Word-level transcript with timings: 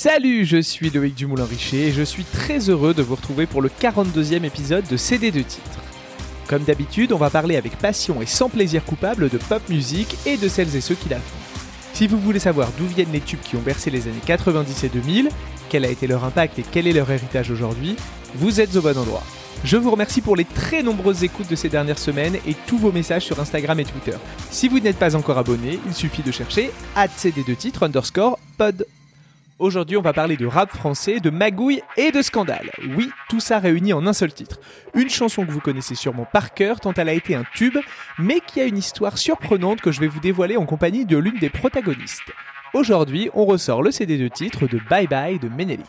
Salut, 0.00 0.44
je 0.44 0.62
suis 0.62 0.90
Loïc 0.90 1.16
Dumoulin-Richer 1.16 1.88
et 1.88 1.92
je 1.92 2.04
suis 2.04 2.22
très 2.22 2.70
heureux 2.70 2.94
de 2.94 3.02
vous 3.02 3.16
retrouver 3.16 3.46
pour 3.46 3.60
le 3.60 3.68
42e 3.68 4.44
épisode 4.44 4.86
de 4.86 4.96
CD 4.96 5.32
de 5.32 5.42
titres. 5.42 5.80
Comme 6.46 6.62
d'habitude, 6.62 7.10
on 7.10 7.16
va 7.16 7.30
parler 7.30 7.56
avec 7.56 7.76
passion 7.76 8.22
et 8.22 8.26
sans 8.26 8.48
plaisir 8.48 8.84
coupable 8.84 9.28
de 9.28 9.38
pop 9.38 9.60
music 9.68 10.16
et 10.24 10.36
de 10.36 10.46
celles 10.46 10.76
et 10.76 10.80
ceux 10.80 10.94
qui 10.94 11.08
la 11.08 11.16
font. 11.16 11.36
Si 11.94 12.06
vous 12.06 12.20
voulez 12.20 12.38
savoir 12.38 12.68
d'où 12.78 12.86
viennent 12.86 13.10
les 13.12 13.18
tubes 13.18 13.40
qui 13.40 13.56
ont 13.56 13.60
bercé 13.60 13.90
les 13.90 14.06
années 14.06 14.22
90 14.24 14.84
et 14.84 14.88
2000, 14.88 15.30
quel 15.68 15.84
a 15.84 15.90
été 15.90 16.06
leur 16.06 16.22
impact 16.22 16.60
et 16.60 16.64
quel 16.70 16.86
est 16.86 16.92
leur 16.92 17.10
héritage 17.10 17.50
aujourd'hui, 17.50 17.96
vous 18.36 18.60
êtes 18.60 18.76
au 18.76 18.82
bon 18.82 18.96
endroit. 18.96 19.24
Je 19.64 19.76
vous 19.76 19.90
remercie 19.90 20.20
pour 20.20 20.36
les 20.36 20.44
très 20.44 20.84
nombreuses 20.84 21.24
écoutes 21.24 21.50
de 21.50 21.56
ces 21.56 21.70
dernières 21.70 21.98
semaines 21.98 22.36
et 22.46 22.54
tous 22.68 22.78
vos 22.78 22.92
messages 22.92 23.24
sur 23.24 23.40
Instagram 23.40 23.80
et 23.80 23.84
Twitter. 23.84 24.16
Si 24.52 24.68
vous 24.68 24.78
n'êtes 24.78 25.00
pas 25.00 25.16
encore 25.16 25.38
abonné, 25.38 25.80
il 25.88 25.92
suffit 25.92 26.22
de 26.22 26.30
chercher 26.30 26.70
cd2 26.94 27.56
titres 27.56 27.82
underscore 27.82 28.38
pod. 28.58 28.86
Aujourd'hui, 29.58 29.96
on 29.96 30.02
va 30.02 30.12
parler 30.12 30.36
de 30.36 30.46
rap 30.46 30.70
français, 30.70 31.18
de 31.18 31.30
magouille 31.30 31.82
et 31.96 32.12
de 32.12 32.22
scandale. 32.22 32.70
Oui, 32.96 33.10
tout 33.28 33.40
ça 33.40 33.58
réuni 33.58 33.92
en 33.92 34.06
un 34.06 34.12
seul 34.12 34.32
titre. 34.32 34.60
Une 34.94 35.10
chanson 35.10 35.44
que 35.44 35.50
vous 35.50 35.58
connaissez 35.58 35.96
sûrement 35.96 36.28
par 36.32 36.54
cœur 36.54 36.78
tant 36.78 36.92
elle 36.94 37.08
a 37.08 37.12
été 37.12 37.34
un 37.34 37.42
tube, 37.54 37.76
mais 38.20 38.38
qui 38.38 38.60
a 38.60 38.64
une 38.66 38.78
histoire 38.78 39.18
surprenante 39.18 39.80
que 39.80 39.90
je 39.90 39.98
vais 39.98 40.06
vous 40.06 40.20
dévoiler 40.20 40.56
en 40.56 40.64
compagnie 40.64 41.04
de 41.06 41.16
l'une 41.16 41.40
des 41.40 41.50
protagonistes. 41.50 42.30
Aujourd'hui, 42.72 43.30
on 43.34 43.46
ressort 43.46 43.82
le 43.82 43.90
CD 43.90 44.16
de 44.16 44.28
titre 44.28 44.68
de 44.68 44.78
Bye 44.88 45.08
Bye 45.08 45.40
de 45.40 45.48
Menelik. 45.48 45.86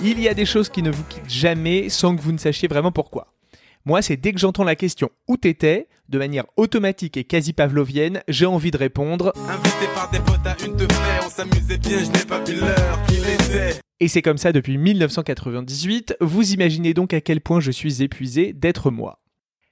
Il 0.00 0.20
y 0.20 0.28
a 0.28 0.34
des 0.34 0.46
choses 0.46 0.68
qui 0.68 0.82
ne 0.82 0.90
vous 0.90 1.04
quittent 1.04 1.28
jamais 1.28 1.88
sans 1.88 2.16
que 2.16 2.20
vous 2.20 2.32
ne 2.32 2.38
sachiez 2.38 2.68
vraiment 2.68 2.92
pourquoi. 2.92 3.34
Moi, 3.84 4.02
c'est 4.02 4.16
dès 4.16 4.32
que 4.32 4.38
j'entends 4.38 4.64
la 4.64 4.76
question 4.76 5.10
où 5.28 5.36
t'étais, 5.36 5.88
de 6.08 6.18
manière 6.18 6.44
automatique 6.56 7.16
et 7.16 7.24
quasi 7.24 7.52
pavlovienne, 7.52 8.22
j'ai 8.28 8.46
envie 8.46 8.70
de 8.70 8.76
répondre. 8.76 9.32
Et 14.00 14.08
c'est 14.08 14.22
comme 14.22 14.38
ça 14.38 14.52
depuis 14.52 14.78
1998. 14.78 16.16
Vous 16.20 16.52
imaginez 16.52 16.94
donc 16.94 17.14
à 17.14 17.20
quel 17.20 17.40
point 17.40 17.60
je 17.60 17.70
suis 17.70 18.02
épuisé 18.02 18.52
d'être 18.52 18.90
moi. 18.90 19.20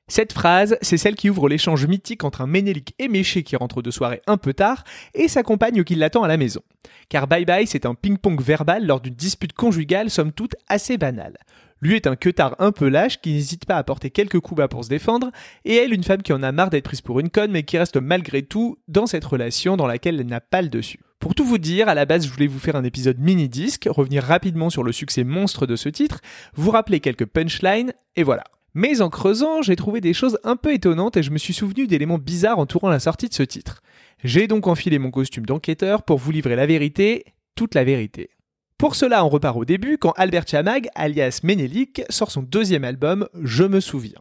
Cette 0.08 0.32
phrase, 0.32 0.78
c'est 0.82 0.98
celle 0.98 1.16
qui 1.16 1.30
ouvre 1.30 1.48
l'échange 1.48 1.84
mythique 1.86 2.22
entre 2.22 2.40
un 2.40 2.46
Ménélique 2.46 2.94
éméché 3.00 3.42
qui 3.42 3.56
rentre 3.56 3.82
de 3.82 3.90
soirée 3.90 4.22
un 4.28 4.36
peu 4.36 4.54
tard 4.54 4.84
et 5.14 5.26
sa 5.26 5.42
compagne 5.42 5.82
qui 5.82 5.96
l'attend 5.96 6.22
à 6.22 6.28
la 6.28 6.36
maison. 6.36 6.60
Car 7.08 7.26
Bye 7.26 7.44
Bye, 7.44 7.66
c'est 7.66 7.86
un 7.86 7.94
ping-pong 7.94 8.40
verbal 8.40 8.86
lors 8.86 9.00
d'une 9.00 9.14
dispute 9.14 9.52
conjugale 9.52 10.08
somme 10.08 10.30
toute 10.30 10.54
assez 10.68 10.96
banale. 10.96 11.36
Lui 11.82 11.96
est 11.96 12.06
un 12.06 12.14
queutard 12.14 12.54
un 12.60 12.70
peu 12.70 12.88
lâche 12.88 13.20
qui 13.20 13.32
n'hésite 13.32 13.66
pas 13.66 13.76
à 13.76 13.82
porter 13.82 14.10
quelques 14.10 14.38
coups 14.38 14.58
bas 14.58 14.68
pour 14.68 14.84
se 14.84 14.88
défendre, 14.88 15.30
et 15.64 15.74
elle 15.74 15.92
une 15.92 16.04
femme 16.04 16.22
qui 16.22 16.32
en 16.32 16.42
a 16.42 16.52
marre 16.52 16.70
d'être 16.70 16.84
prise 16.84 17.00
pour 17.00 17.18
une 17.18 17.28
conne 17.28 17.50
mais 17.50 17.64
qui 17.64 17.76
reste 17.76 17.96
malgré 17.96 18.42
tout 18.42 18.78
dans 18.86 19.06
cette 19.06 19.24
relation 19.24 19.76
dans 19.76 19.88
laquelle 19.88 20.20
elle 20.20 20.26
n'a 20.26 20.40
pas 20.40 20.62
le 20.62 20.68
dessus. 20.68 21.00
Pour 21.18 21.34
tout 21.34 21.44
vous 21.44 21.58
dire, 21.58 21.88
à 21.88 21.94
la 21.94 22.06
base 22.06 22.26
je 22.26 22.32
voulais 22.32 22.46
vous 22.46 22.60
faire 22.60 22.76
un 22.76 22.84
épisode 22.84 23.18
mini-disque, 23.18 23.88
revenir 23.90 24.22
rapidement 24.22 24.70
sur 24.70 24.84
le 24.84 24.92
succès 24.92 25.24
monstre 25.24 25.66
de 25.66 25.74
ce 25.74 25.88
titre, 25.88 26.20
vous 26.54 26.70
rappeler 26.70 27.00
quelques 27.00 27.26
punchlines, 27.26 27.92
et 28.14 28.22
voilà. 28.22 28.44
Mais 28.78 29.00
en 29.00 29.08
creusant, 29.08 29.62
j'ai 29.62 29.74
trouvé 29.74 30.02
des 30.02 30.12
choses 30.12 30.38
un 30.44 30.54
peu 30.54 30.74
étonnantes 30.74 31.16
et 31.16 31.22
je 31.22 31.30
me 31.30 31.38
suis 31.38 31.54
souvenu 31.54 31.86
d'éléments 31.86 32.18
bizarres 32.18 32.58
entourant 32.58 32.90
la 32.90 33.00
sortie 33.00 33.26
de 33.26 33.32
ce 33.32 33.42
titre. 33.42 33.80
J'ai 34.22 34.48
donc 34.48 34.66
enfilé 34.66 34.98
mon 34.98 35.10
costume 35.10 35.46
d'enquêteur 35.46 36.02
pour 36.02 36.18
vous 36.18 36.30
livrer 36.30 36.56
la 36.56 36.66
vérité, 36.66 37.24
toute 37.54 37.74
la 37.74 37.84
vérité. 37.84 38.28
Pour 38.76 38.94
cela, 38.94 39.24
on 39.24 39.30
repart 39.30 39.56
au 39.56 39.64
début 39.64 39.96
quand 39.96 40.12
Albert 40.18 40.46
Chamag, 40.46 40.90
alias 40.94 41.40
Menelik, 41.42 42.02
sort 42.10 42.30
son 42.30 42.42
deuxième 42.42 42.84
album 42.84 43.26
Je 43.42 43.64
me 43.64 43.80
souviens. 43.80 44.20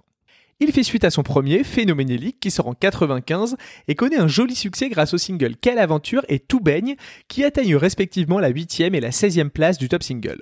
Il 0.61 0.71
fait 0.71 0.83
suite 0.83 1.03
à 1.03 1.09
son 1.09 1.23
premier, 1.23 1.65
Phénoménélique, 1.65 2.39
qui 2.39 2.49
sort 2.49 2.67
en 2.67 2.75
95 2.75 3.57
et 3.89 3.95
connaît 3.95 4.19
un 4.19 4.29
joli 4.29 4.55
succès 4.55 4.87
grâce 4.87 5.13
aux 5.13 5.17
singles 5.17 5.57
Quelle 5.57 5.79
aventure 5.79 6.23
et 6.29 6.39
Tout 6.39 6.61
baigne, 6.61 6.95
qui 7.27 7.43
atteignent 7.43 7.75
respectivement 7.75 8.39
la 8.39 8.51
8e 8.51 8.95
et 8.95 9.01
la 9.01 9.09
16e 9.09 9.49
place 9.49 9.77
du 9.77 9.89
top 9.89 10.01
single. 10.01 10.39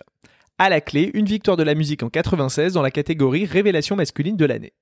À 0.59 0.69
la 0.69 0.81
clé, 0.81 1.09
une 1.16 1.25
victoire 1.25 1.58
de 1.58 1.64
la 1.64 1.74
musique 1.74 2.03
en 2.03 2.09
96 2.09 2.74
dans 2.74 2.84
la 2.84 2.91
catégorie 2.91 3.46
Révélation 3.46 3.96
masculine 3.96 4.38
de 4.38 4.46
l'année. 4.46 4.74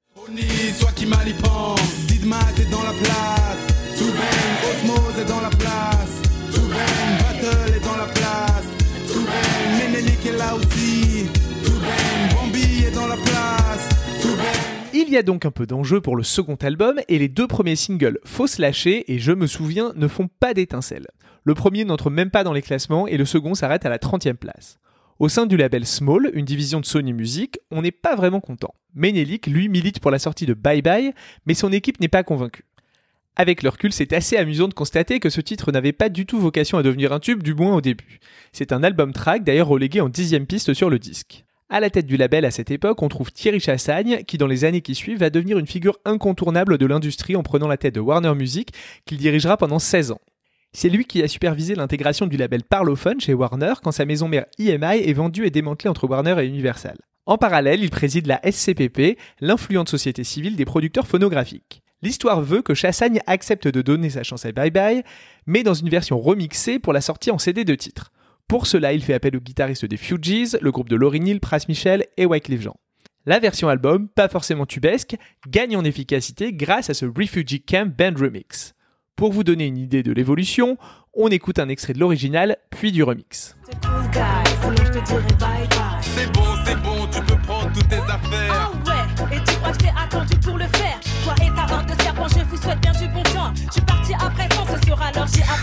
Il 14.94 15.10
y 15.10 15.18
a 15.18 15.24
donc 15.24 15.46
un 15.46 15.52
peu 15.52 15.66
d'enjeu 15.66 16.02
pour 16.02 16.18
le 16.18 16.24
second 16.24 16.56
album 16.56 17.00
et 17.08 17.18
les 17.18 17.30
deux 17.30 17.48
premiers 17.48 17.78
singles 17.78 18.20
Fausse 18.26 18.60
lâcher 18.60 19.10
et 19.10 19.20
Je 19.20 19.32
me 19.32 19.48
souviens 19.48 19.94
ne 19.96 20.10
font 20.10 20.28
pas 20.28 20.54
d'étincelles. 20.54 21.08
Le 21.46 21.56
premier 21.56 21.86
n'entre 21.86 22.10
même 22.10 22.30
pas 22.30 22.44
dans 22.44 22.54
les 22.54 22.62
classements 22.62 23.08
et 23.08 23.16
le 23.16 23.24
second 23.24 23.54
s'arrête 23.56 23.86
à 23.86 23.90
la 23.90 24.00
30e 24.00 24.34
place. 24.34 24.81
Au 25.22 25.30
sein 25.30 25.46
du 25.46 25.56
label 25.56 25.86
Small, 25.86 26.32
une 26.34 26.46
division 26.46 26.80
de 26.80 26.86
Sony 26.88 27.14
Music, 27.14 27.60
on 27.70 27.84
n'est 27.84 27.92
pas 27.92 28.16
vraiment 28.16 28.40
content. 28.40 28.74
Menelik, 28.96 29.46
lui, 29.46 29.70
milite 29.70 30.00
pour 30.00 30.10
la 30.10 30.18
sortie 30.18 30.48
de 30.48 30.56
Bye 30.56 30.82
Bye, 30.82 31.14
mais 31.46 31.54
son 31.54 31.72
équipe 31.72 32.00
n'est 32.00 32.08
pas 32.08 32.24
convaincue. 32.24 32.66
Avec 33.36 33.62
le 33.62 33.70
recul, 33.70 33.94
c'est 33.94 34.14
assez 34.14 34.36
amusant 34.36 34.68
de 34.68 34.74
constater 34.74 35.20
que 35.20 35.30
ce 35.30 35.40
titre 35.40 35.72
n'avait 35.72 35.92
pas 35.92 36.10
du 36.10 36.26
tout 36.26 36.40
vocation 36.40 36.80
à 36.80 36.82
devenir 36.82 37.14
un 37.14 37.20
tube, 37.20 37.44
du 37.44 37.54
moins 37.54 37.76
au 37.76 37.82
début. 37.82 38.20
C'est 38.52 38.72
un 38.72 38.82
album 38.82 39.14
track, 39.14 39.44
d'ailleurs 39.44 39.68
relégué 39.68 40.02
en 40.02 40.10
dixième 40.10 40.48
piste 40.48 40.74
sur 40.74 40.90
le 40.90 40.98
disque. 40.98 41.46
À 41.70 41.80
la 41.80 41.92
tête 41.92 42.08
du 42.08 42.18
label 42.18 42.44
à 42.44 42.50
cette 42.50 42.72
époque, 42.72 43.04
on 43.04 43.08
trouve 43.08 43.32
Thierry 43.32 43.60
Chassagne, 43.60 44.24
qui 44.24 44.40
dans 44.40 44.48
les 44.48 44.66
années 44.66 44.82
qui 44.82 44.96
suivent 44.96 45.20
va 45.20 45.30
devenir 45.30 45.60
une 45.60 45.68
figure 45.68 46.00
incontournable 46.04 46.80
de 46.80 46.86
l'industrie 46.88 47.36
en 47.36 47.44
prenant 47.44 47.68
la 47.68 47.78
tête 47.78 47.94
de 47.94 48.00
Warner 48.00 48.34
Music, 48.34 48.74
qu'il 49.06 49.20
dirigera 49.20 49.58
pendant 49.58 49.78
16 49.78 50.14
ans. 50.14 50.22
C'est 50.74 50.90
lui 50.90 51.04
qui 51.04 51.22
a 51.22 51.28
supervisé 51.28 51.76
l'intégration 51.76 52.28
du 52.28 52.38
label 52.38 52.64
Parlophone 52.64 53.20
chez 53.20 53.34
Warner 53.34 53.74
quand 53.84 53.92
sa 53.92 54.06
maison 54.06 54.30
mère 54.30 54.46
EMI 54.58 55.00
est 55.04 55.14
vendue 55.14 55.46
et 55.46 55.52
démantelée 55.52 55.90
entre 55.90 56.08
Warner 56.08 56.36
et 56.42 56.48
Universal. 56.48 56.98
En 57.26 57.38
parallèle, 57.38 57.84
il 57.84 57.90
préside 57.90 58.26
la 58.26 58.40
SCPP, 58.50 59.18
l'influente 59.42 59.90
société 59.90 60.24
civile 60.24 60.56
des 60.56 60.66
producteurs 60.66 61.08
phonographiques. 61.08 61.82
L'histoire 62.02 62.42
veut 62.42 62.62
que 62.62 62.74
Chassagne 62.74 63.20
accepte 63.28 63.68
de 63.68 63.82
donner 63.82 64.10
sa 64.10 64.24
chance 64.24 64.46
à 64.46 64.52
Bye 64.54 64.72
Bye, 64.72 65.04
mais 65.46 65.64
dans 65.64 65.74
une 65.74 65.90
version 65.90 66.20
remixée 66.20 66.80
pour 66.80 66.94
la 66.94 67.02
sortie 67.02 67.32
en 67.32 67.38
CD 67.38 67.64
de 67.64 67.76
titre. 67.76 68.12
Pour 68.48 68.66
cela, 68.66 68.94
il 68.94 69.04
fait 69.04 69.14
appel 69.14 69.36
aux 69.36 69.42
guitaristes 69.42 69.86
des 69.86 69.98
Fugees, 69.98 70.58
le 70.62 70.72
groupe 70.72 70.90
de 70.90 70.96
Laurie 70.96 71.20
Neal, 71.20 71.40
Pras 71.40 71.66
Michel 71.68 72.06
et 72.18 72.26
Wycliffe 72.26 72.62
Jean. 72.62 72.78
La 73.26 73.40
version 73.40 73.70
album, 73.70 74.08
pas 74.08 74.30
forcément 74.30 74.66
tubesque, 74.66 75.16
gagne 75.48 75.78
en 75.78 75.84
efficacité 75.84 76.54
grâce 76.54 76.90
à 76.90 76.94
ce 76.94 77.06
Refugee 77.06 77.62
Camp 77.62 77.94
Band 77.96 78.20
Remix. 78.20 78.74
Pour 79.16 79.34
vous 79.34 79.44
donner 79.44 79.66
une 79.68 79.78
idée 79.78 80.04
de 80.04 80.12
l'évolution, 80.12 80.78
on 81.14 81.28
écoute 81.28 81.60
un 81.60 81.70
extrait 81.70 81.94
de 81.94 82.00
l'original, 82.00 82.58
puis 82.72 82.92
du 82.92 83.04
remix. 83.04 83.56
C'est 83.66 83.80
bon, 86.32 86.56
c'est 86.66 86.82
bon, 86.82 87.06
tu 87.12 87.22
peux 87.22 87.38
prendre 87.42 87.72
toutes 87.72 87.88
tes 87.88 87.98
affaires. 87.98 88.72
Oh 88.74 88.78
ouais, 88.90 89.38
et 89.38 89.44
tu 89.44 89.56
crois 89.58 89.72
que 89.72 89.78
t'es 89.78 89.94
attendu 89.96 90.36
pour 90.38 90.58
le 90.58 90.66
faire? 90.66 91.00
Toi 91.24 91.36
et 91.44 91.50
ta 91.50 91.68
barre 91.68 91.86
de 91.86 91.94
serpent, 92.02 92.28
je 92.30 92.40
vous 92.44 92.58
souhaite 92.58 92.80
bien 92.80 92.94
du 92.94 93.08
bon 93.10 93.22
temps. 93.24 93.54
Je 93.68 93.74
suis 93.74 93.82
parti 93.82 94.14
à 94.14 94.28
présent, 94.30 94.66
ce 94.66 94.78
sera 94.88 95.12
l'orgie 95.12 95.44
à. 95.44 95.56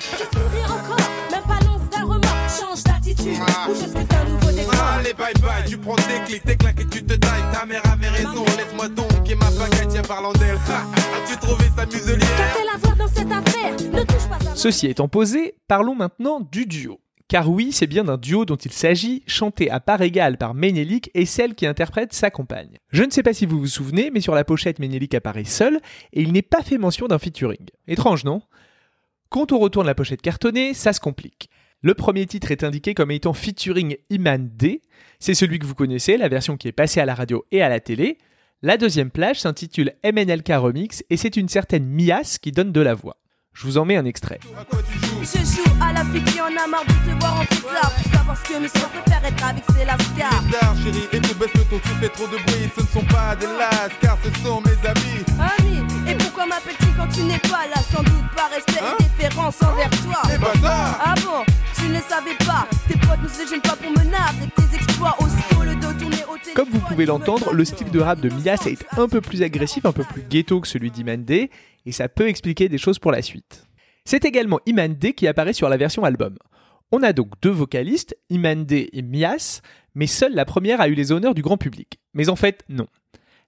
Je 0.00 0.24
sourire 0.36 0.72
encore, 0.72 1.08
même 1.30 1.42
pas 1.42 1.60
l'once 1.64 1.88
d'un 1.90 2.02
remords. 2.02 2.48
Change 2.48 2.82
d'attitude, 2.82 3.38
ou 3.68 3.74
je 3.74 3.86
suis 3.86 3.96
un 3.96 4.24
nouveau 4.28 4.50
décor. 4.50 4.74
Allez, 4.98 5.14
bye 5.14 5.32
bye, 5.40 5.64
tu 5.68 5.78
prends 5.78 5.94
tes 5.96 6.20
clics, 6.26 6.42
tes 6.44 6.56
claques 6.56 6.80
et 6.80 6.86
tu 6.86 7.04
te 7.04 7.14
tailles. 7.14 7.44
Ta 7.52 7.64
mère 7.64 7.82
avait 7.92 8.08
raison, 8.08 8.44
laisse-moi 8.44 8.88
donc 8.88 9.30
et 9.30 9.36
ma 9.36 9.50
baguette, 9.50 9.88
tiens, 9.88 10.02
parlant 10.02 10.32
d'elle. 10.32 10.56
As-tu 10.56 11.36
trouvé 11.38 11.70
sa 11.76 11.86
muselière 11.86 12.28
Ceci 14.54 14.86
étant 14.86 15.08
posé, 15.08 15.56
parlons 15.66 15.94
maintenant 15.94 16.40
du 16.40 16.64
duo. 16.64 17.00
Car 17.28 17.50
oui, 17.50 17.72
c'est 17.72 17.86
bien 17.86 18.04
d'un 18.04 18.16
duo 18.16 18.44
dont 18.44 18.56
il 18.56 18.72
s'agit, 18.72 19.22
chanté 19.26 19.68
à 19.68 19.80
part 19.80 20.00
égale 20.00 20.38
par 20.38 20.54
Ménélique 20.54 21.10
et 21.14 21.26
celle 21.26 21.54
qui 21.54 21.66
interprète 21.66 22.12
sa 22.12 22.30
compagne. 22.30 22.78
Je 22.90 23.02
ne 23.02 23.10
sais 23.10 23.22
pas 23.22 23.34
si 23.34 23.46
vous 23.46 23.58
vous 23.58 23.66
souvenez, 23.66 24.10
mais 24.12 24.20
sur 24.20 24.34
la 24.34 24.44
pochette, 24.44 24.78
Ménélique 24.78 25.14
apparaît 25.14 25.44
seul 25.44 25.80
et 26.12 26.22
il 26.22 26.32
n'est 26.32 26.42
pas 26.42 26.62
fait 26.62 26.78
mention 26.78 27.08
d'un 27.08 27.18
featuring. 27.18 27.66
Étrange, 27.88 28.24
non? 28.24 28.42
Quand 29.28 29.52
on 29.52 29.58
retourne 29.58 29.86
la 29.86 29.94
pochette 29.94 30.22
cartonnée, 30.22 30.72
ça 30.72 30.92
se 30.92 31.00
complique. 31.00 31.50
Le 31.82 31.94
premier 31.94 32.24
titre 32.24 32.52
est 32.52 32.62
indiqué 32.64 32.94
comme 32.94 33.10
étant 33.10 33.34
featuring 33.34 33.96
Iman 34.08 34.48
D. 34.54 34.82
C'est 35.18 35.34
celui 35.34 35.58
que 35.58 35.66
vous 35.66 35.74
connaissez, 35.74 36.16
la 36.16 36.28
version 36.28 36.56
qui 36.56 36.68
est 36.68 36.72
passée 36.72 37.00
à 37.00 37.06
la 37.06 37.14
radio 37.14 37.44
et 37.50 37.60
à 37.60 37.68
la 37.68 37.80
télé. 37.80 38.18
La 38.62 38.76
deuxième 38.76 39.10
plage 39.10 39.40
s'intitule 39.40 39.92
MNLK 40.04 40.48
Remix 40.50 41.04
et 41.10 41.16
c'est 41.16 41.36
une 41.36 41.48
certaine 41.48 41.86
Mias 41.86 42.38
qui 42.40 42.52
donne 42.52 42.72
de 42.72 42.80
la 42.80 42.94
voix. 42.94 43.18
Je 43.54 43.66
vous 43.66 43.78
en 43.78 43.84
mets 43.84 43.96
un 43.96 44.04
extrait. 44.04 44.40
Comme 66.54 66.68
vous 66.70 66.80
pouvez 66.80 67.06
l'entendre, 67.06 67.52
le 67.52 67.64
style 67.64 67.90
de 67.90 68.00
rap 68.00 68.20
de 68.20 68.28
Mias 68.28 68.66
est 68.66 68.84
un 68.96 69.08
peu 69.08 69.20
plus 69.20 69.42
agressif, 69.42 69.84
un 69.86 69.92
peu 69.92 70.04
plus 70.04 70.22
ghetto 70.22 70.60
que 70.60 70.68
celui 70.68 70.90
d'Imandé 70.90 71.50
et 71.86 71.92
ça 71.92 72.08
peut 72.08 72.28
expliquer 72.28 72.68
des 72.68 72.78
choses 72.78 72.98
pour 72.98 73.12
la 73.12 73.22
suite. 73.22 73.66
C'est 74.04 74.24
également 74.24 74.60
Imande 74.66 75.12
qui 75.16 75.26
apparaît 75.26 75.52
sur 75.52 75.68
la 75.68 75.76
version 75.76 76.04
album. 76.04 76.36
On 76.92 77.02
a 77.02 77.12
donc 77.12 77.32
deux 77.42 77.50
vocalistes, 77.50 78.16
Imande 78.30 78.70
et 78.70 79.02
Mias, 79.02 79.62
mais 79.94 80.06
seule 80.06 80.34
la 80.34 80.44
première 80.44 80.80
a 80.80 80.88
eu 80.88 80.94
les 80.94 81.12
honneurs 81.12 81.34
du 81.34 81.42
grand 81.42 81.56
public. 81.56 81.98
Mais 82.12 82.28
en 82.28 82.36
fait, 82.36 82.64
non. 82.68 82.86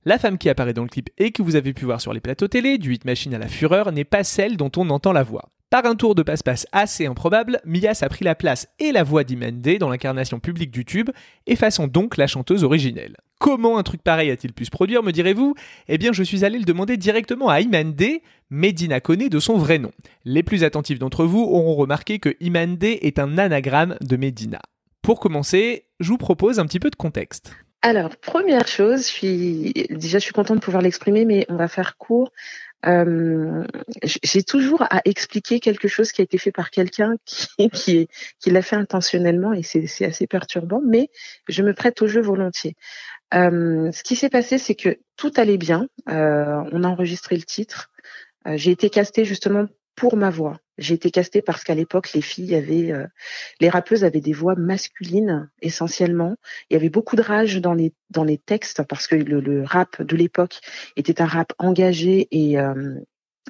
La 0.05 0.19
femme 0.19 0.39
qui 0.39 0.49
apparaît 0.49 0.73
dans 0.73 0.83
le 0.83 0.89
clip 0.89 1.11
et 1.19 1.33
que 1.33 1.43
vous 1.43 1.57
avez 1.57 1.73
pu 1.75 1.85
voir 1.85 2.01
sur 2.01 2.13
les 2.13 2.21
plateaux 2.21 2.49
télé, 2.49 2.79
du 2.79 2.95
Hit 2.95 3.05
Machine 3.05 3.35
à 3.35 3.39
la 3.39 3.49
Fureur, 3.49 3.93
n'est 3.93 4.05
pas 4.05 4.25
celle 4.25 4.57
dont 4.57 4.71
on 4.77 4.89
entend 4.91 5.13
la 5.13 5.25
voix. 5.25 5.51
Par 5.69 5.85
un 5.85 5.97
tour 5.97 6.15
de 6.15 6.23
passe-passe 6.23 6.67
assez 6.71 7.07
improbable, 7.07 7.61
Mias 7.65 7.99
a 8.03 8.09
pris 8.09 8.25
la 8.25 8.37
place 8.37 8.69
et 8.79 8.93
la 8.93 9.03
voix 9.03 9.25
d'Imende 9.25 9.79
dans 9.81 9.91
l'incarnation 9.91 10.39
publique 10.39 10.71
du 10.71 10.85
tube, 10.85 11.11
effaçant 11.47 11.89
donc 11.89 12.17
la 12.17 12.29
chanteuse 12.29 12.63
originelle. 12.63 13.17
Comment 13.39 13.77
un 13.77 13.83
truc 13.83 14.03
pareil 14.03 14.31
a-t-il 14.31 14.55
pu 14.55 14.65
se 14.65 14.71
produire, 14.71 15.03
me 15.03 15.13
direz-vous? 15.13 15.55
Eh 15.89 15.99
bien, 15.99 16.13
je 16.13 16.23
suis 16.23 16.45
allé 16.45 16.59
le 16.59 16.65
demander 16.65 16.97
directement 16.97 17.49
à 17.49 17.61
Imande, 17.61 18.03
Medina 18.49 19.01
connaît 19.01 19.29
de 19.29 19.39
son 19.39 19.59
vrai 19.59 19.79
nom. 19.79 19.93
Les 20.25 20.43
plus 20.43 20.65
attentifs 20.65 20.99
d'entre 20.99 21.25
vous 21.25 21.43
auront 21.43 21.75
remarqué 21.75 22.19
que 22.19 22.35
Imande 22.41 22.83
est 22.83 23.19
un 23.19 23.37
anagramme 23.37 23.97
de 24.01 24.17
Medina. 24.17 24.61
Pour 25.03 25.21
commencer, 25.21 25.85
je 26.01 26.09
vous 26.09 26.19
propose 26.19 26.59
un 26.59 26.67
petit 26.67 26.81
peu 26.81 26.89
de 26.89 26.97
contexte. 26.97 27.53
Alors, 27.83 28.17
première 28.17 28.67
chose, 28.67 29.09
je 29.09 29.95
déjà 29.95 30.19
je 30.19 30.25
suis 30.25 30.33
contente 30.33 30.57
de 30.57 30.63
pouvoir 30.63 30.83
l'exprimer, 30.83 31.25
mais 31.25 31.47
on 31.49 31.57
va 31.57 31.69
faire 31.69 31.99
court. 31.99 32.33
Euh, 32.85 33.65
j'ai 34.03 34.43
toujours 34.43 34.83
à 34.83 35.01
expliquer 35.05 35.61
quelque 35.61 35.89
chose 35.89 36.13
qui 36.13 36.21
a 36.21 36.25
été 36.25 36.39
fait 36.39 36.53
par 36.53 36.71
quelqu'un 36.71 37.17
qui, 37.73 38.09
l'a 38.47 38.63
fait 38.63 38.77
intentionnellement 38.77 39.53
et 39.53 39.63
c'est 39.63 40.05
assez 40.05 40.27
perturbant, 40.27 40.81
mais 40.87 41.09
je 41.49 41.63
me 41.63 41.75
prête 41.75 42.03
au 42.03 42.07
jeu 42.07 42.21
volontiers. 42.21 42.75
Euh, 43.35 43.91
ce 43.93 44.03
qui 44.03 44.15
s'est 44.15 44.29
passé, 44.29 44.59
c'est 44.59 44.75
que 44.75 44.99
tout 45.17 45.33
allait 45.37 45.59
bien. 45.59 45.89
Euh, 46.09 46.63
on 46.73 46.85
a 46.85 46.89
enregistré 46.89 47.37
le 47.37 47.43
titre. 47.43 47.91
J'ai 48.55 48.71
été 48.71 48.91
castée 48.91 49.25
justement 49.25 49.67
pour 49.97 50.17
ma 50.17 50.31
voix. 50.31 50.61
J'ai 50.79 50.95
été 50.95 51.11
castée 51.11 51.41
parce 51.41 51.65
qu'à 51.65 51.75
l'époque, 51.75 52.13
les 52.13 52.21
filles 52.21 52.55
avaient, 52.55 52.93
euh, 52.93 53.07
les 53.61 53.71
rappeuses 53.71 54.05
avaient 54.05 54.21
des 54.21 54.35
voix 54.35 54.55
masculines 54.55 55.51
essentiellement. 55.63 56.37
Il 56.69 56.75
y 56.75 56.77
avait 56.77 56.91
beaucoup 56.91 57.17
de 57.17 57.23
rage 57.23 57.57
dans 57.57 57.73
les 57.73 57.95
dans 58.11 58.25
les 58.25 58.39
textes 58.39 58.83
parce 58.85 59.07
que 59.07 59.17
le, 59.17 59.65
rap 59.65 60.03
de 60.03 60.17
l'époque 60.17 60.61
était 60.97 61.23
un 61.23 61.27
rap 61.27 61.55
engagé 61.59 62.29
et 62.31 62.59
euh, 62.59 63.01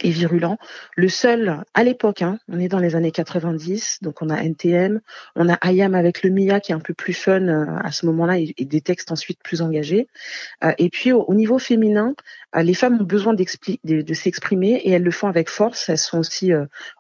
et 0.03 0.11
virulent. 0.11 0.59
Le 0.95 1.09
seul, 1.09 1.63
à 1.75 1.85
l'époque, 1.85 2.23
hein, 2.23 2.39
on 2.49 2.59
est 2.59 2.69
dans 2.69 2.79
les 2.79 2.97
années 2.97 3.13
90, 3.13 3.99
donc 4.03 4.21
on 4.21 4.29
a 4.29 4.37
NTM, 4.43 5.01
on 5.37 5.49
a 5.49 5.59
IAM 5.71 5.95
avec 5.95 6.23
le 6.23 6.31
Mia 6.31 6.61
qui 6.61 6.73
est 6.73 6.75
un 6.75 6.81
peu 6.81 6.95
plus 6.95 7.15
fun 7.15 7.49
euh, 7.49 7.65
à 7.83 7.93
ce 7.93 8.05
moment-là 8.07 8.39
et, 8.39 8.55
des 8.59 8.81
textes 8.81 9.11
ensuite 9.11 9.39
plus 9.43 9.63
engagés. 9.63 10.09
Euh, 10.65 10.73
et 10.79 10.91
puis 10.91 11.13
au, 11.13 11.35
niveau 11.35 11.59
féminin, 11.59 12.15
euh, 12.55 12.63
les 12.63 12.75
femmes 12.75 12.99
ont 13.01 13.05
besoin 13.05 13.33
de, 13.33 14.03
de 14.03 14.15
s'exprimer 14.15 14.75
et 14.85 14.91
elles 14.91 15.03
le 15.03 15.11
font 15.11 15.29
avec 15.29 15.49
force. 15.49 15.89
Elles 15.89 15.99
sont 15.99 16.19
aussi 16.19 16.53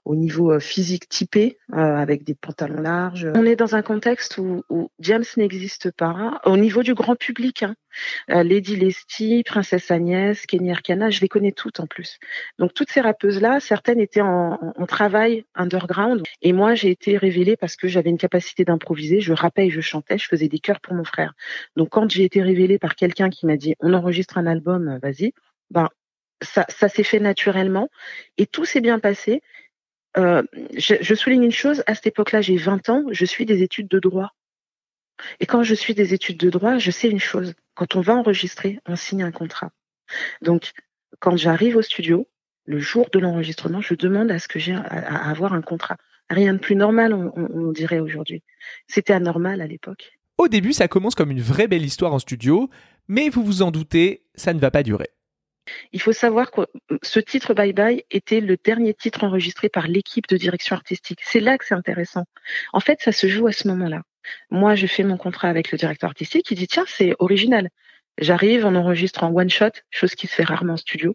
au 0.05 0.17
niveau 0.17 0.59
physique 0.61 1.09
typé, 1.09 1.59
avec 1.73 2.25
des 2.25 2.35
pantalons 2.35 2.81
larges. 2.81 3.29
On 3.35 3.45
est 3.45 3.57
dans 3.57 3.75
un 3.75 3.83
contexte 3.83 4.39
où, 4.39 4.63
James 5.01 5.25
n'existe 5.37 5.91
pas. 5.91 6.41
Au 6.45 6.57
niveau 6.57 6.83
du 6.83 6.95
grand 6.95 7.17
public, 7.17 7.63
hein, 7.63 7.75
Lady 8.29 8.77
Lestie, 8.77 9.43
Princesse 9.45 9.91
Agnès, 9.91 10.47
Kenny 10.47 10.71
Arcana, 10.71 11.11
je 11.11 11.21
les 11.21 11.29
connais 11.29 11.53
toutes 11.53 11.81
en 11.81 11.87
plus. 11.87 12.19
Donc 12.59 12.75
ces 12.89 13.01
rappeuses-là, 13.01 13.61
certaines 13.61 14.01
étaient 14.01 14.21
en, 14.21 14.59
travail 14.87 15.45
underground. 15.55 16.23
Et 16.43 16.53
moi, 16.53 16.75
j'ai 16.75 16.91
été 16.91 17.17
révélée 17.17 17.57
parce 17.57 17.77
que 17.77 17.89
j'avais 17.89 18.11
une 18.11 18.19
capacité 18.19 18.65
d'improviser. 18.65 19.21
Je 19.21 19.33
rappais 19.33 19.71
je 19.71 19.81
chantais. 19.81 20.19
Je 20.19 20.27
faisais 20.27 20.49
des 20.49 20.59
chœurs 20.59 20.81
pour 20.81 20.95
mon 20.95 21.05
frère. 21.05 21.35
Donc, 21.77 21.91
quand 21.91 22.11
j'ai 22.11 22.25
été 22.25 22.43
révélée 22.43 22.79
par 22.79 22.95
quelqu'un 22.95 23.31
qui 23.31 23.47
m'a 23.47 23.57
dit, 23.57 23.75
on 23.81 23.95
enregistre 23.95 24.39
un 24.39 24.47
album, 24.47 24.99
vas-y, 25.03 25.33
ben, 25.71 25.89
ça, 26.43 26.89
s'est 26.89 27.03
fait 27.03 27.21
naturellement. 27.21 27.89
Et 28.39 28.47
tout 28.47 28.65
s'est 28.65 28.81
bien 28.81 28.99
passé. 28.99 29.43
Euh, 30.17 30.43
je 30.77 31.15
souligne 31.15 31.43
une 31.43 31.53
chose, 31.53 31.83
à 31.87 31.95
cette 31.95 32.07
époque-là, 32.07 32.41
j'ai 32.41 32.57
20 32.57 32.89
ans, 32.89 33.05
je 33.11 33.25
suis 33.25 33.45
des 33.45 33.63
études 33.63 33.89
de 33.89 33.99
droit. 33.99 34.33
Et 35.41 35.47
quand 35.47 35.63
je 35.63 35.75
suis 35.75 35.95
des 35.95 36.15
études 36.15 36.39
de 36.39 36.51
droit, 36.51 36.79
je 36.79 36.91
sais 36.91 37.09
une 37.09 37.21
chose. 37.21 37.55
Quand 37.75 37.97
on 37.97 38.01
va 38.01 38.15
enregistrer, 38.15 38.81
on 38.87 38.97
signe 38.97 39.23
un 39.23 39.33
contrat. 39.33 39.71
Donc, 40.43 40.73
quand 41.21 41.37
j'arrive 41.37 41.77
au 41.77 41.83
studio, 41.83 42.29
le 42.67 42.79
jour 42.79 43.09
de 43.13 43.19
l'enregistrement, 43.19 43.81
je 43.81 43.95
demande 43.95 44.31
à 44.31 44.39
ce 44.39 44.49
que 44.49 44.59
j'ai 44.59 44.75
à, 44.75 45.31
avoir 45.31 45.53
un 45.53 45.63
contrat. 45.63 45.97
Rien 46.29 46.53
de 46.53 46.59
plus 46.59 46.75
normal, 46.75 47.15
on, 47.15 47.71
dirait 47.71 48.01
aujourd'hui. 48.01 48.43
C'était 48.89 49.13
anormal 49.13 49.61
à 49.61 49.67
l'époque. 49.67 50.19
Au 50.39 50.49
début, 50.49 50.73
ça 50.73 50.89
commence 50.89 51.15
comme 51.15 51.31
une 51.31 51.41
vraie 51.41 51.69
belle 51.69 51.85
histoire 51.85 52.13
en 52.13 52.19
studio, 52.19 52.69
mais 53.09 53.29
vous 53.29 53.45
vous 53.45 53.63
en 53.63 53.71
doutez, 53.71 54.25
ça 54.35 54.53
ne 54.53 54.59
va 54.59 54.73
pas 54.73 54.83
durer. 54.83 55.09
Il 55.93 56.01
faut 56.01 56.13
savoir 56.13 56.51
que 56.51 56.63
ce 57.03 57.21
titre 57.21 57.55
Bye 57.55 57.73
Bye 57.73 58.05
était 58.11 58.41
le 58.41 58.57
dernier 58.63 58.95
titre 58.95 59.25
enregistré 59.25 59.69
par 59.69 59.89
l'équipe 59.89 60.27
de 60.29 60.37
direction 60.37 60.77
artistique. 60.77 61.21
C'est 61.23 61.41
là 61.41 61.59
que 61.59 61.65
c'est 61.65 61.75
intéressant. 61.75 62.25
En 62.73 62.81
fait, 62.81 63.01
ça 63.01 63.13
se 63.13 63.29
joue 63.29 63.47
à 63.47 63.53
ce 63.53 63.67
moment-là. 63.69 64.03
Moi, 64.51 64.75
je 64.75 64.87
fais 64.87 65.05
mon 65.05 65.17
contrat 65.17 65.49
avec 65.49 65.71
le 65.71 65.79
directeur 65.79 66.11
artistique 66.11 66.47
qui 66.47 66.55
dit 66.55 66.67
tiens, 66.67 66.85
c'est 66.87 67.15
original. 67.19 67.69
J'arrive, 68.19 68.65
on 68.65 68.75
enregistre 68.75 69.25
en 69.25 69.33
one 69.33 69.51
shot, 69.51 69.71
chose 69.91 70.15
qui 70.15 70.27
se 70.27 70.35
fait 70.35 70.45
rarement 70.45 70.75
en 70.75 70.79
studio 70.79 71.15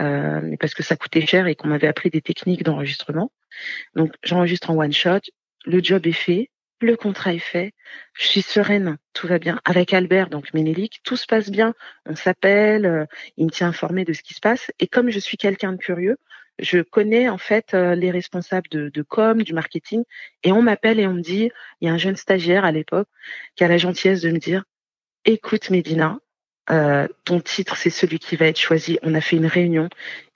euh, 0.00 0.56
parce 0.60 0.74
que 0.74 0.82
ça 0.82 0.96
coûtait 0.96 1.26
cher 1.26 1.46
et 1.46 1.54
qu'on 1.54 1.68
m'avait 1.68 1.86
appris 1.86 2.10
des 2.10 2.20
techniques 2.20 2.62
d'enregistrement. 2.62 3.32
Donc 3.94 4.12
j'enregistre 4.22 4.70
en 4.70 4.76
one 4.76 4.92
shot, 4.92 5.20
le 5.64 5.82
job 5.82 6.06
est 6.06 6.12
fait, 6.12 6.50
le 6.80 6.96
contrat 6.96 7.32
est 7.32 7.38
fait, 7.38 7.72
je 8.14 8.26
suis 8.26 8.42
sereine, 8.42 8.98
tout 9.12 9.26
va 9.26 9.38
bien. 9.38 9.60
Avec 9.64 9.94
Albert, 9.94 10.28
donc 10.28 10.52
Ménélique, 10.52 11.00
tout 11.04 11.16
se 11.16 11.26
passe 11.26 11.50
bien. 11.50 11.74
On 12.06 12.16
s'appelle, 12.16 12.86
euh, 12.86 13.06
il 13.36 13.46
me 13.46 13.50
tient 13.50 13.68
informé 13.68 14.04
de 14.04 14.12
ce 14.12 14.22
qui 14.22 14.34
se 14.34 14.40
passe. 14.40 14.70
Et 14.80 14.86
comme 14.86 15.10
je 15.10 15.18
suis 15.18 15.36
quelqu'un 15.36 15.72
de 15.72 15.78
curieux, 15.78 16.16
je 16.58 16.80
connais 16.80 17.28
en 17.28 17.38
fait 17.38 17.74
euh, 17.74 17.94
les 17.94 18.10
responsables 18.10 18.68
de, 18.70 18.88
de, 18.88 19.02
com, 19.02 19.42
du 19.42 19.52
marketing, 19.52 20.04
et 20.42 20.52
on 20.52 20.62
m'appelle 20.62 21.00
et 21.00 21.06
on 21.06 21.14
me 21.14 21.22
dit, 21.22 21.50
il 21.80 21.86
y 21.86 21.88
a 21.88 21.92
un 21.92 21.98
jeune 21.98 22.16
stagiaire 22.16 22.64
à 22.64 22.72
l'époque 22.72 23.08
qui 23.56 23.64
a 23.64 23.68
la 23.68 23.78
gentillesse 23.78 24.20
de 24.20 24.30
me 24.30 24.38
dire, 24.38 24.64
écoute 25.24 25.70
Médina, 25.70 26.18
euh, 26.70 27.08
ton 27.24 27.40
titre, 27.40 27.76
c'est 27.76 27.90
celui 27.90 28.18
qui 28.18 28.36
va 28.36 28.46
être 28.46 28.58
choisi. 28.58 28.98
On 29.02 29.14
a 29.14 29.20
fait 29.20 29.36
une 29.36 29.46
réunion, 29.46 29.88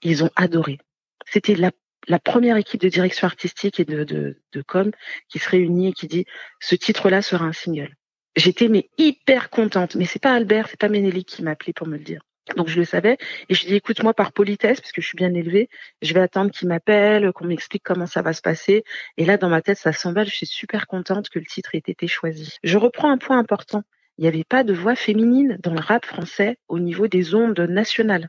ils 0.03 0.23
ont 0.23 0.29
adoré. 0.35 0.79
C'était 1.25 1.55
la, 1.55 1.71
la, 2.07 2.19
première 2.19 2.57
équipe 2.57 2.81
de 2.81 2.89
direction 2.89 3.25
artistique 3.25 3.79
et 3.79 3.85
de, 3.85 4.03
de, 4.03 4.41
de 4.51 4.61
com 4.61 4.91
qui 5.27 5.39
se 5.39 5.49
réunit 5.49 5.89
et 5.89 5.93
qui 5.93 6.07
dit 6.07 6.25
ce 6.59 6.75
titre-là 6.75 7.21
sera 7.21 7.45
un 7.45 7.53
single. 7.53 7.95
J'étais 8.35 8.67
mais 8.67 8.89
hyper 8.97 9.49
contente, 9.49 9.95
mais 9.95 10.05
c'est 10.05 10.21
pas 10.21 10.33
Albert, 10.33 10.67
c'est 10.69 10.79
pas 10.79 10.89
Ménélie 10.89 11.25
qui 11.25 11.43
m'a 11.43 11.51
appelé 11.51 11.73
pour 11.73 11.87
me 11.87 11.97
le 11.97 12.03
dire. 12.03 12.21
Donc 12.55 12.67
je 12.67 12.79
le 12.79 12.85
savais 12.85 13.17
et 13.47 13.53
je 13.53 13.65
dis 13.65 13.75
écoute 13.75 14.01
moi 14.01 14.13
par 14.13 14.31
politesse 14.31 14.81
parce 14.81 14.91
que 14.91 15.01
je 15.01 15.07
suis 15.07 15.15
bien 15.15 15.33
élevée, 15.33 15.69
je 16.01 16.13
vais 16.13 16.19
attendre 16.19 16.51
qu'il 16.51 16.67
m'appelle, 16.67 17.31
qu'on 17.33 17.45
m'explique 17.45 17.83
comment 17.83 18.07
ça 18.07 18.21
va 18.21 18.33
se 18.33 18.41
passer 18.41 18.83
et 19.17 19.25
là 19.25 19.37
dans 19.37 19.49
ma 19.49 19.61
tête 19.61 19.77
ça 19.77 19.93
s'emballe, 19.93 20.27
je 20.27 20.35
suis 20.35 20.45
super 20.47 20.87
contente 20.87 21.29
que 21.29 21.37
le 21.39 21.45
titre 21.45 21.75
ait 21.75 21.83
été 21.85 22.07
choisi. 22.07 22.57
Je 22.63 22.77
reprends 22.77 23.11
un 23.11 23.17
point 23.17 23.37
important 23.37 23.83
il 24.19 24.23
n'y 24.23 24.27
avait 24.27 24.43
pas 24.43 24.65
de 24.65 24.73
voix 24.73 24.97
féminine 24.97 25.57
dans 25.63 25.73
le 25.73 25.79
rap 25.79 26.05
français 26.05 26.57
au 26.67 26.77
niveau 26.77 27.07
des 27.07 27.35
ondes 27.35 27.57
nationales. 27.57 28.27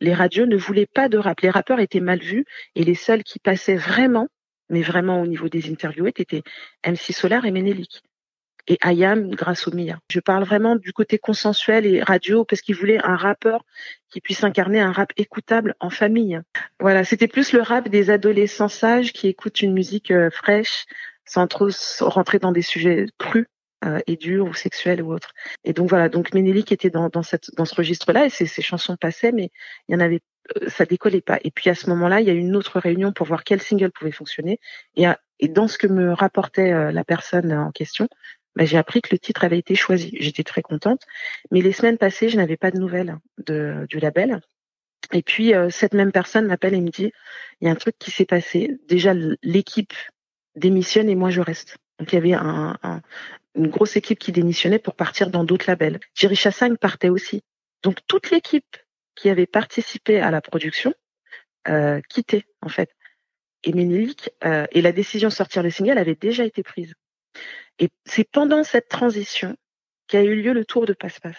Les 0.00 0.14
radios 0.14 0.46
ne 0.46 0.56
voulaient 0.56 0.86
pas 0.86 1.10
de 1.10 1.18
rap. 1.18 1.42
Les 1.42 1.50
rappeurs 1.50 1.78
étaient 1.78 2.00
mal 2.00 2.20
vus 2.20 2.46
et 2.74 2.84
les 2.84 2.94
seuls 2.94 3.22
qui 3.22 3.38
passaient 3.38 3.76
vraiment, 3.76 4.28
mais 4.70 4.80
vraiment 4.80 5.20
au 5.20 5.26
niveau 5.26 5.50
des 5.50 5.70
interviews, 5.70 6.06
étaient 6.06 6.42
MC 6.86 7.12
Solar 7.12 7.44
et 7.44 7.50
Ménélique. 7.50 8.02
Et 8.66 8.78
Ayam 8.80 9.28
grâce 9.28 9.68
au 9.68 9.74
Mia. 9.74 9.98
Je 10.10 10.20
parle 10.20 10.44
vraiment 10.44 10.74
du 10.74 10.94
côté 10.94 11.18
consensuel 11.18 11.84
et 11.84 12.02
radio 12.02 12.46
parce 12.46 12.62
qu'ils 12.62 12.76
voulaient 12.76 13.04
un 13.04 13.16
rappeur 13.16 13.62
qui 14.08 14.22
puisse 14.22 14.42
incarner 14.42 14.80
un 14.80 14.90
rap 14.90 15.12
écoutable 15.18 15.74
en 15.80 15.90
famille. 15.90 16.40
Voilà, 16.80 17.04
c'était 17.04 17.28
plus 17.28 17.52
le 17.52 17.60
rap 17.60 17.90
des 17.90 18.08
adolescents 18.08 18.68
sages 18.68 19.12
qui 19.12 19.28
écoutent 19.28 19.60
une 19.60 19.74
musique 19.74 20.12
euh, 20.12 20.30
fraîche 20.30 20.86
sans 21.26 21.46
trop 21.46 21.68
rentrer 22.00 22.38
dans 22.38 22.52
des 22.52 22.62
sujets 22.62 23.04
crus 23.18 23.46
euh, 23.86 24.00
et 24.06 24.16
dur 24.16 24.46
ou 24.46 24.54
sexuel 24.54 25.02
ou 25.02 25.12
autre. 25.12 25.32
Et 25.64 25.72
donc 25.72 25.88
voilà, 25.88 26.08
donc 26.08 26.34
Ménélique 26.34 26.72
était 26.72 26.90
dans, 26.90 27.08
dans, 27.08 27.22
cette, 27.22 27.54
dans 27.56 27.64
ce 27.64 27.74
registre-là 27.74 28.26
et 28.26 28.30
ses, 28.30 28.62
chansons 28.62 28.96
passaient, 28.96 29.32
mais 29.32 29.50
il 29.88 29.92
y 29.92 29.96
en 29.96 30.00
avait, 30.00 30.20
euh, 30.56 30.68
ça 30.68 30.84
décollait 30.84 31.20
pas. 31.20 31.38
Et 31.44 31.50
puis 31.50 31.70
à 31.70 31.74
ce 31.74 31.88
moment-là, 31.90 32.20
il 32.20 32.26
y 32.26 32.30
a 32.30 32.32
eu 32.32 32.38
une 32.38 32.56
autre 32.56 32.80
réunion 32.80 33.12
pour 33.12 33.26
voir 33.26 33.44
quel 33.44 33.62
single 33.62 33.92
pouvait 33.92 34.12
fonctionner. 34.12 34.60
Et, 34.96 35.06
et 35.40 35.48
dans 35.48 35.68
ce 35.68 35.78
que 35.78 35.86
me 35.86 36.12
rapportait 36.12 36.72
euh, 36.72 36.90
la 36.90 37.04
personne 37.04 37.52
en 37.52 37.70
question, 37.70 38.08
bah, 38.56 38.64
j'ai 38.64 38.78
appris 38.78 39.02
que 39.02 39.10
le 39.12 39.18
titre 39.18 39.44
avait 39.44 39.58
été 39.58 39.74
choisi. 39.74 40.16
J'étais 40.18 40.44
très 40.44 40.62
contente. 40.62 41.02
Mais 41.50 41.60
les 41.60 41.72
semaines 41.72 41.98
passées, 41.98 42.28
je 42.28 42.36
n'avais 42.36 42.56
pas 42.56 42.70
de 42.70 42.78
nouvelles 42.78 43.18
de, 43.46 43.86
du 43.88 43.98
label. 44.00 44.40
Et 45.12 45.22
puis 45.22 45.52
cette 45.70 45.94
même 45.94 46.10
personne 46.10 46.46
m'appelle 46.46 46.74
et 46.74 46.80
me 46.80 46.88
dit, 46.88 47.12
il 47.60 47.66
y 47.66 47.68
a 47.68 47.70
un 47.70 47.76
truc 47.76 47.94
qui 47.98 48.10
s'est 48.10 48.24
passé. 48.24 48.76
Déjà, 48.88 49.12
l'équipe 49.42 49.92
démissionne 50.56 51.08
et 51.08 51.14
moi 51.14 51.30
je 51.30 51.40
reste. 51.40 51.78
Donc 51.98 52.12
il 52.12 52.16
y 52.16 52.18
avait 52.18 52.34
un, 52.34 52.76
un, 52.82 53.02
une 53.56 53.68
grosse 53.68 53.96
équipe 53.96 54.18
qui 54.18 54.32
démissionnait 54.32 54.78
pour 54.78 54.94
partir 54.94 55.30
dans 55.30 55.44
d'autres 55.44 55.66
labels. 55.68 55.98
Jerry 56.14 56.36
Chassagne 56.36 56.76
partait 56.76 57.08
aussi. 57.08 57.42
Donc 57.82 57.98
toute 58.06 58.30
l'équipe 58.30 58.76
qui 59.14 59.30
avait 59.30 59.46
participé 59.46 60.20
à 60.20 60.30
la 60.30 60.40
production 60.40 60.92
euh, 61.68 62.00
quittait 62.08 62.44
en 62.62 62.68
fait. 62.68 62.90
Et 63.64 63.72
Ménélique 63.72 64.30
euh, 64.44 64.66
et 64.70 64.82
la 64.82 64.92
décision 64.92 65.28
de 65.28 65.34
sortir 65.34 65.62
le 65.62 65.70
single 65.70 65.98
avait 65.98 66.14
déjà 66.14 66.44
été 66.44 66.62
prise. 66.62 66.94
Et 67.78 67.88
c'est 68.04 68.28
pendant 68.30 68.62
cette 68.62 68.88
transition 68.88 69.56
qu'a 70.06 70.22
eu 70.22 70.40
lieu 70.40 70.52
le 70.52 70.64
tour 70.64 70.86
de 70.86 70.92
passe-passe. 70.92 71.36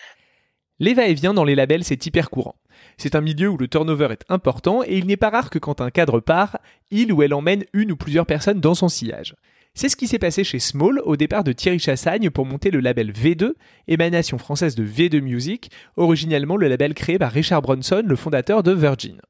Les 0.79 0.93
va-et-vient 0.93 1.33
dans 1.33 1.43
les 1.43 1.55
labels, 1.55 1.83
c'est 1.83 2.05
hyper 2.05 2.29
courant. 2.29 2.59
C'est 2.97 3.15
un 3.15 3.21
milieu 3.21 3.49
où 3.49 3.57
le 3.57 3.67
turnover 3.67 4.09
est 4.11 4.25
important 4.29 4.83
et 4.83 4.97
il 4.97 5.07
n'est 5.07 5.17
pas 5.17 5.31
rare 5.31 5.49
que 5.49 5.57
quand 5.57 5.81
un 5.81 5.89
cadre 5.89 6.19
part, 6.19 6.59
il 6.91 7.11
ou 7.11 7.23
elle 7.23 7.33
emmène 7.33 7.63
une 7.73 7.91
ou 7.91 7.97
plusieurs 7.97 8.27
personnes 8.27 8.59
dans 8.59 8.75
son 8.75 8.89
sillage. 8.89 9.35
C'est 9.77 9.89
ce 9.89 9.95
qui 9.95 10.07
s'est 10.07 10.17
passé 10.17 10.43
chez 10.43 10.57
Small 10.57 10.99
au 11.05 11.17
départ 11.17 11.43
de 11.43 11.51
Thierry 11.51 11.77
Chassagne 11.77 12.31
pour 12.31 12.47
monter 12.47 12.71
le 12.71 12.79
label 12.79 13.11
V2, 13.11 13.53
émanation 13.87 14.39
française 14.39 14.73
de 14.73 14.83
V2 14.83 15.21
Music, 15.21 15.69
originellement 15.97 16.57
le 16.57 16.67
label 16.67 16.95
créé 16.95 17.19
par 17.19 17.31
Richard 17.31 17.61
Bronson, 17.61 18.01
le 18.03 18.15
fondateur 18.15 18.63
de 18.63 18.71
Virgin. 18.71 19.21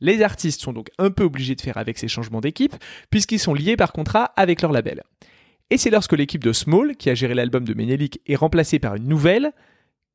Les 0.00 0.22
artistes 0.22 0.60
sont 0.62 0.72
donc 0.72 0.90
un 0.98 1.12
peu 1.12 1.22
obligés 1.22 1.54
de 1.54 1.60
faire 1.60 1.76
avec 1.78 1.96
ces 1.96 2.08
changements 2.08 2.40
d'équipe, 2.40 2.74
puisqu'ils 3.08 3.38
sont 3.38 3.54
liés 3.54 3.76
par 3.76 3.92
contrat 3.92 4.32
avec 4.34 4.62
leur 4.62 4.72
label. 4.72 5.04
Et 5.70 5.78
c'est 5.78 5.90
lorsque 5.90 6.14
l'équipe 6.14 6.42
de 6.42 6.52
Small, 6.52 6.96
qui 6.96 7.08
a 7.08 7.14
géré 7.14 7.34
l'album 7.34 7.62
de 7.62 7.74
Menelik, 7.74 8.20
est 8.26 8.34
remplacée 8.34 8.80
par 8.80 8.96
une 8.96 9.06
nouvelle, 9.06 9.52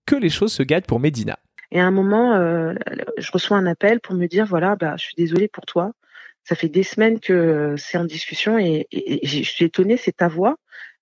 que 0.05 0.17
les 0.17 0.29
choses 0.29 0.51
se 0.51 0.62
gâtent 0.62 0.88
pour 0.88 1.00
Medina. 1.00 1.39
Et 1.71 1.79
à 1.79 1.86
un 1.86 1.91
moment, 1.91 2.36
euh, 2.36 2.74
je 3.17 3.31
reçois 3.31 3.55
un 3.55 3.65
appel 3.65 4.01
pour 4.01 4.13
me 4.13 4.27
dire 4.27 4.45
voilà, 4.45 4.75
bah, 4.75 4.95
je 4.98 5.03
suis 5.03 5.15
désolée 5.15 5.48
pour 5.48 5.65
toi. 5.65 5.93
Ça 6.50 6.56
fait 6.56 6.68
des 6.68 6.82
semaines 6.82 7.20
que 7.20 7.75
c'est 7.77 8.00
en 8.00 8.06
discussion 8.06 8.58
et, 8.58 8.88
je 8.91 9.44
suis 9.44 9.65
étonnée, 9.65 9.98
c'est 9.98 10.18
ta 10.18 10.27
voix, 10.27 10.56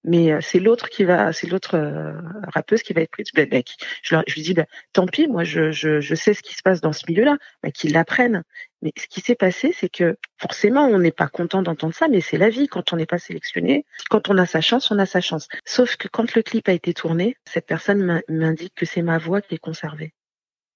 mais 0.04 0.34
euh, 0.34 0.40
c'est 0.42 0.60
l'autre 0.60 0.90
qui 0.90 1.06
va, 1.06 1.32
c'est 1.32 1.48
l'autre 1.48 1.78
euh, 1.78 2.12
rappeuse 2.54 2.84
qui 2.84 2.92
va 2.92 3.00
être 3.00 3.12
prise. 3.12 3.28
Ben, 3.34 3.48
ben, 3.48 3.64
je, 4.02 4.18
lui 4.36 4.42
dis, 4.42 4.54
ben, 4.54 4.66
tant 4.92 5.06
pis, 5.06 5.30
moi 5.30 5.46
je, 5.46 5.72
je, 5.72 6.16
sais 6.16 6.34
ce 6.34 6.42
qui 6.44 6.54
se 6.54 6.62
passe 6.62 6.82
dans 6.82 6.92
ce 6.92 7.06
milieu-là, 7.08 7.38
ben, 7.64 7.72
qu'ils 7.72 7.94
l'apprennent. 7.94 8.44
Mais 8.82 8.92
ce 8.98 9.08
qui 9.08 9.22
s'est 9.22 9.36
passé, 9.36 9.72
c'est 9.72 9.88
que 9.88 10.18
forcément, 10.38 10.86
on 10.86 11.00
n'est 11.00 11.14
pas 11.14 11.30
content 11.30 11.62
d'entendre 11.62 11.94
ça, 11.94 12.10
mais 12.10 12.20
c'est 12.20 12.38
la 12.38 12.50
vie. 12.50 12.68
Quand 12.68 12.92
on 12.92 12.98
n'est 12.98 13.06
pas 13.06 13.18
sélectionné, 13.18 13.86
quand 14.10 14.28
on 14.28 14.38
a 14.38 14.46
sa 14.46 14.60
chance, 14.60 14.92
on 14.92 15.00
a 15.00 15.06
sa 15.06 15.22
chance. 15.22 15.48
Sauf 15.64 15.96
que 15.96 16.10
quand 16.10 16.36
le 16.36 16.42
clip 16.42 16.68
a 16.68 16.74
été 16.74 16.94
tourné, 16.94 17.38
cette 17.46 17.68
personne 17.68 18.22
m'indique 18.28 18.74
que 18.76 18.86
c'est 18.86 19.02
ma 19.02 19.18
voix 19.18 19.40
qui 19.40 19.56
est 19.56 19.60
conservée. 19.60 20.14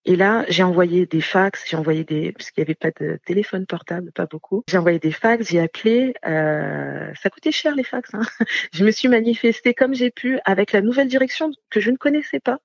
Et 0.05 0.15
là, 0.15 0.45
j'ai 0.49 0.63
envoyé 0.63 1.05
des 1.05 1.21
fax, 1.21 1.63
j'ai 1.67 1.77
envoyé 1.77 2.03
des, 2.03 2.31
parce 2.31 2.49
qu'il 2.49 2.63
n'y 2.63 2.65
avait 2.65 2.75
pas 2.75 2.89
de 2.99 3.19
téléphone 3.25 3.67
portable, 3.67 4.11
pas 4.11 4.25
beaucoup. 4.25 4.63
J'ai 4.67 4.79
envoyé 4.79 4.97
des 4.97 5.11
fax, 5.11 5.49
j'ai 5.49 5.59
appelé. 5.59 6.15
Euh, 6.25 7.13
ça 7.21 7.29
coûtait 7.29 7.51
cher 7.51 7.75
les 7.75 7.83
fax. 7.83 8.09
Hein. 8.15 8.21
Je 8.73 8.83
me 8.83 8.89
suis 8.89 9.07
manifestée 9.07 9.75
comme 9.75 9.93
j'ai 9.93 10.09
pu 10.09 10.39
avec 10.43 10.71
la 10.71 10.81
nouvelle 10.81 11.07
direction 11.07 11.51
que 11.69 11.79
je 11.79 11.91
ne 11.91 11.97
connaissais 11.97 12.39
pas, 12.39 12.57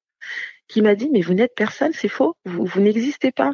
qui 0.66 0.81
m'a 0.81 0.95
dit 0.95 1.11
mais 1.12 1.21
vous 1.21 1.35
n'êtes 1.35 1.55
personne, 1.55 1.93
c'est 1.93 2.09
faux, 2.09 2.37
vous, 2.47 2.81
n'existez 2.81 3.33
pas. 3.33 3.52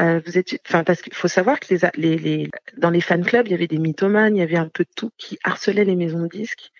Euh, 0.00 0.20
vous 0.26 0.36
êtes, 0.36 0.58
enfin 0.66 0.82
parce 0.82 1.00
qu'il 1.00 1.14
faut 1.14 1.28
savoir 1.28 1.60
que 1.60 1.72
les, 1.72 1.78
les, 1.96 2.16
les, 2.18 2.50
dans 2.78 2.90
les 2.90 3.00
fan 3.00 3.24
clubs, 3.24 3.46
il 3.46 3.52
y 3.52 3.54
avait 3.54 3.68
des 3.68 3.78
mythomanes, 3.78 4.34
il 4.34 4.40
y 4.40 4.42
avait 4.42 4.56
un 4.56 4.68
peu 4.68 4.82
de 4.82 4.90
tout 4.96 5.10
qui 5.18 5.38
harcelait 5.44 5.84
les 5.84 5.94
maisons 5.94 6.22
de 6.22 6.28
disques. 6.28 6.70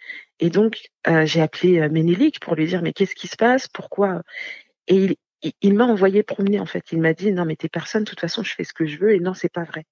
Et 0.41 0.51
donc 0.51 0.89
euh, 1.07 1.25
j'ai 1.25 1.41
appelé 1.41 1.79
euh, 1.79 1.89
Ménélique 1.89 2.41
pour 2.41 2.57
lui 2.57 2.67
dire 2.67 2.83
mais 2.83 2.93
qu'est-ce 2.93 3.15
qui 3.15 3.29
se 3.29 3.37
passe, 3.37 3.69
pourquoi? 3.69 4.23
Et 4.89 4.97
il, 4.97 5.17
il, 5.63 5.75
m'a 5.75 5.85
envoyé 5.85 6.23
promener 6.23 6.61
en 6.61 6.67
fait. 6.67 6.85
Il 6.93 7.01
m'a 7.01 7.13
dit 7.13 7.33
non 7.33 7.45
mais 7.45 7.57
t'es 7.57 7.69
personne, 7.69 8.05
de 8.05 8.09
toute 8.09 8.21
façon 8.21 8.43
je 8.43 8.55
fais 8.55 8.65
ce 8.65 8.73
que 8.73 8.87
je 8.87 8.99
veux 8.99 9.15
et 9.15 9.21
non 9.21 9.35
c'est 9.35 9.53
pas 9.53 9.65
vrai. 9.65 9.85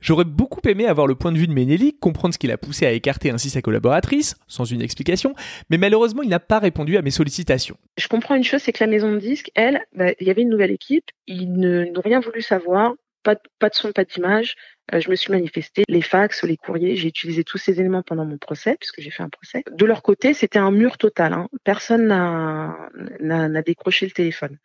J'aurais 0.00 0.24
beaucoup 0.24 0.60
aimé 0.68 0.86
avoir 0.86 1.06
le 1.06 1.14
point 1.14 1.32
de 1.32 1.38
vue 1.38 1.46
de 1.46 1.52
Ménélique, 1.54 1.98
comprendre 1.98 2.34
ce 2.34 2.38
qui 2.38 2.46
l'a 2.46 2.58
poussé 2.58 2.84
à 2.84 2.92
écarter 2.92 3.30
ainsi 3.30 3.48
sa 3.48 3.62
collaboratrice, 3.62 4.36
sans 4.46 4.64
une 4.64 4.82
explication, 4.82 5.34
mais 5.70 5.78
malheureusement 5.78 6.22
il 6.22 6.28
n'a 6.28 6.40
pas 6.40 6.58
répondu 6.58 6.98
à 6.98 7.02
mes 7.02 7.10
sollicitations. 7.10 7.78
Je 7.96 8.06
comprends 8.08 8.34
une 8.34 8.44
chose, 8.44 8.60
c'est 8.60 8.72
que 8.72 8.84
la 8.84 8.90
maison 8.90 9.10
de 9.10 9.18
disques, 9.18 9.50
elle, 9.54 9.80
bah, 9.94 10.12
il 10.20 10.26
y 10.26 10.30
avait 10.30 10.42
une 10.42 10.50
nouvelle 10.50 10.72
équipe, 10.72 11.06
ils 11.26 11.50
n'ont 11.50 12.02
rien 12.04 12.20
voulu 12.20 12.42
savoir, 12.42 12.92
pas, 13.24 13.34
de 13.34 13.74
son, 13.74 13.92
pas 13.92 14.04
d'image, 14.04 14.54
euh, 14.92 15.00
je 15.00 15.10
me 15.10 15.16
suis 15.16 15.32
manifestée, 15.32 15.82
les 15.88 16.02
fax, 16.02 16.44
les 16.44 16.56
courriers, 16.56 16.94
j'ai 16.94 17.08
utilisé 17.08 17.42
tous 17.42 17.58
ces 17.58 17.80
éléments 17.80 18.02
pendant 18.02 18.24
mon 18.24 18.38
procès, 18.38 18.76
puisque 18.78 19.00
j'ai 19.00 19.10
fait 19.10 19.22
un 19.22 19.30
procès. 19.30 19.64
De 19.70 19.84
leur 19.86 20.02
côté, 20.02 20.34
c'était 20.34 20.58
un 20.58 20.70
mur 20.70 20.98
total. 20.98 21.32
Hein. 21.32 21.48
Personne 21.64 22.06
n'a 22.06 23.62
décroché 23.62 24.06
le 24.06 24.12
téléphone. 24.12 24.58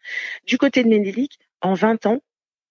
Du 0.46 0.58
côté 0.58 0.84
de 0.84 0.90
Ménélique, 0.90 1.40
en 1.62 1.74
20 1.74 2.06
ans, 2.06 2.22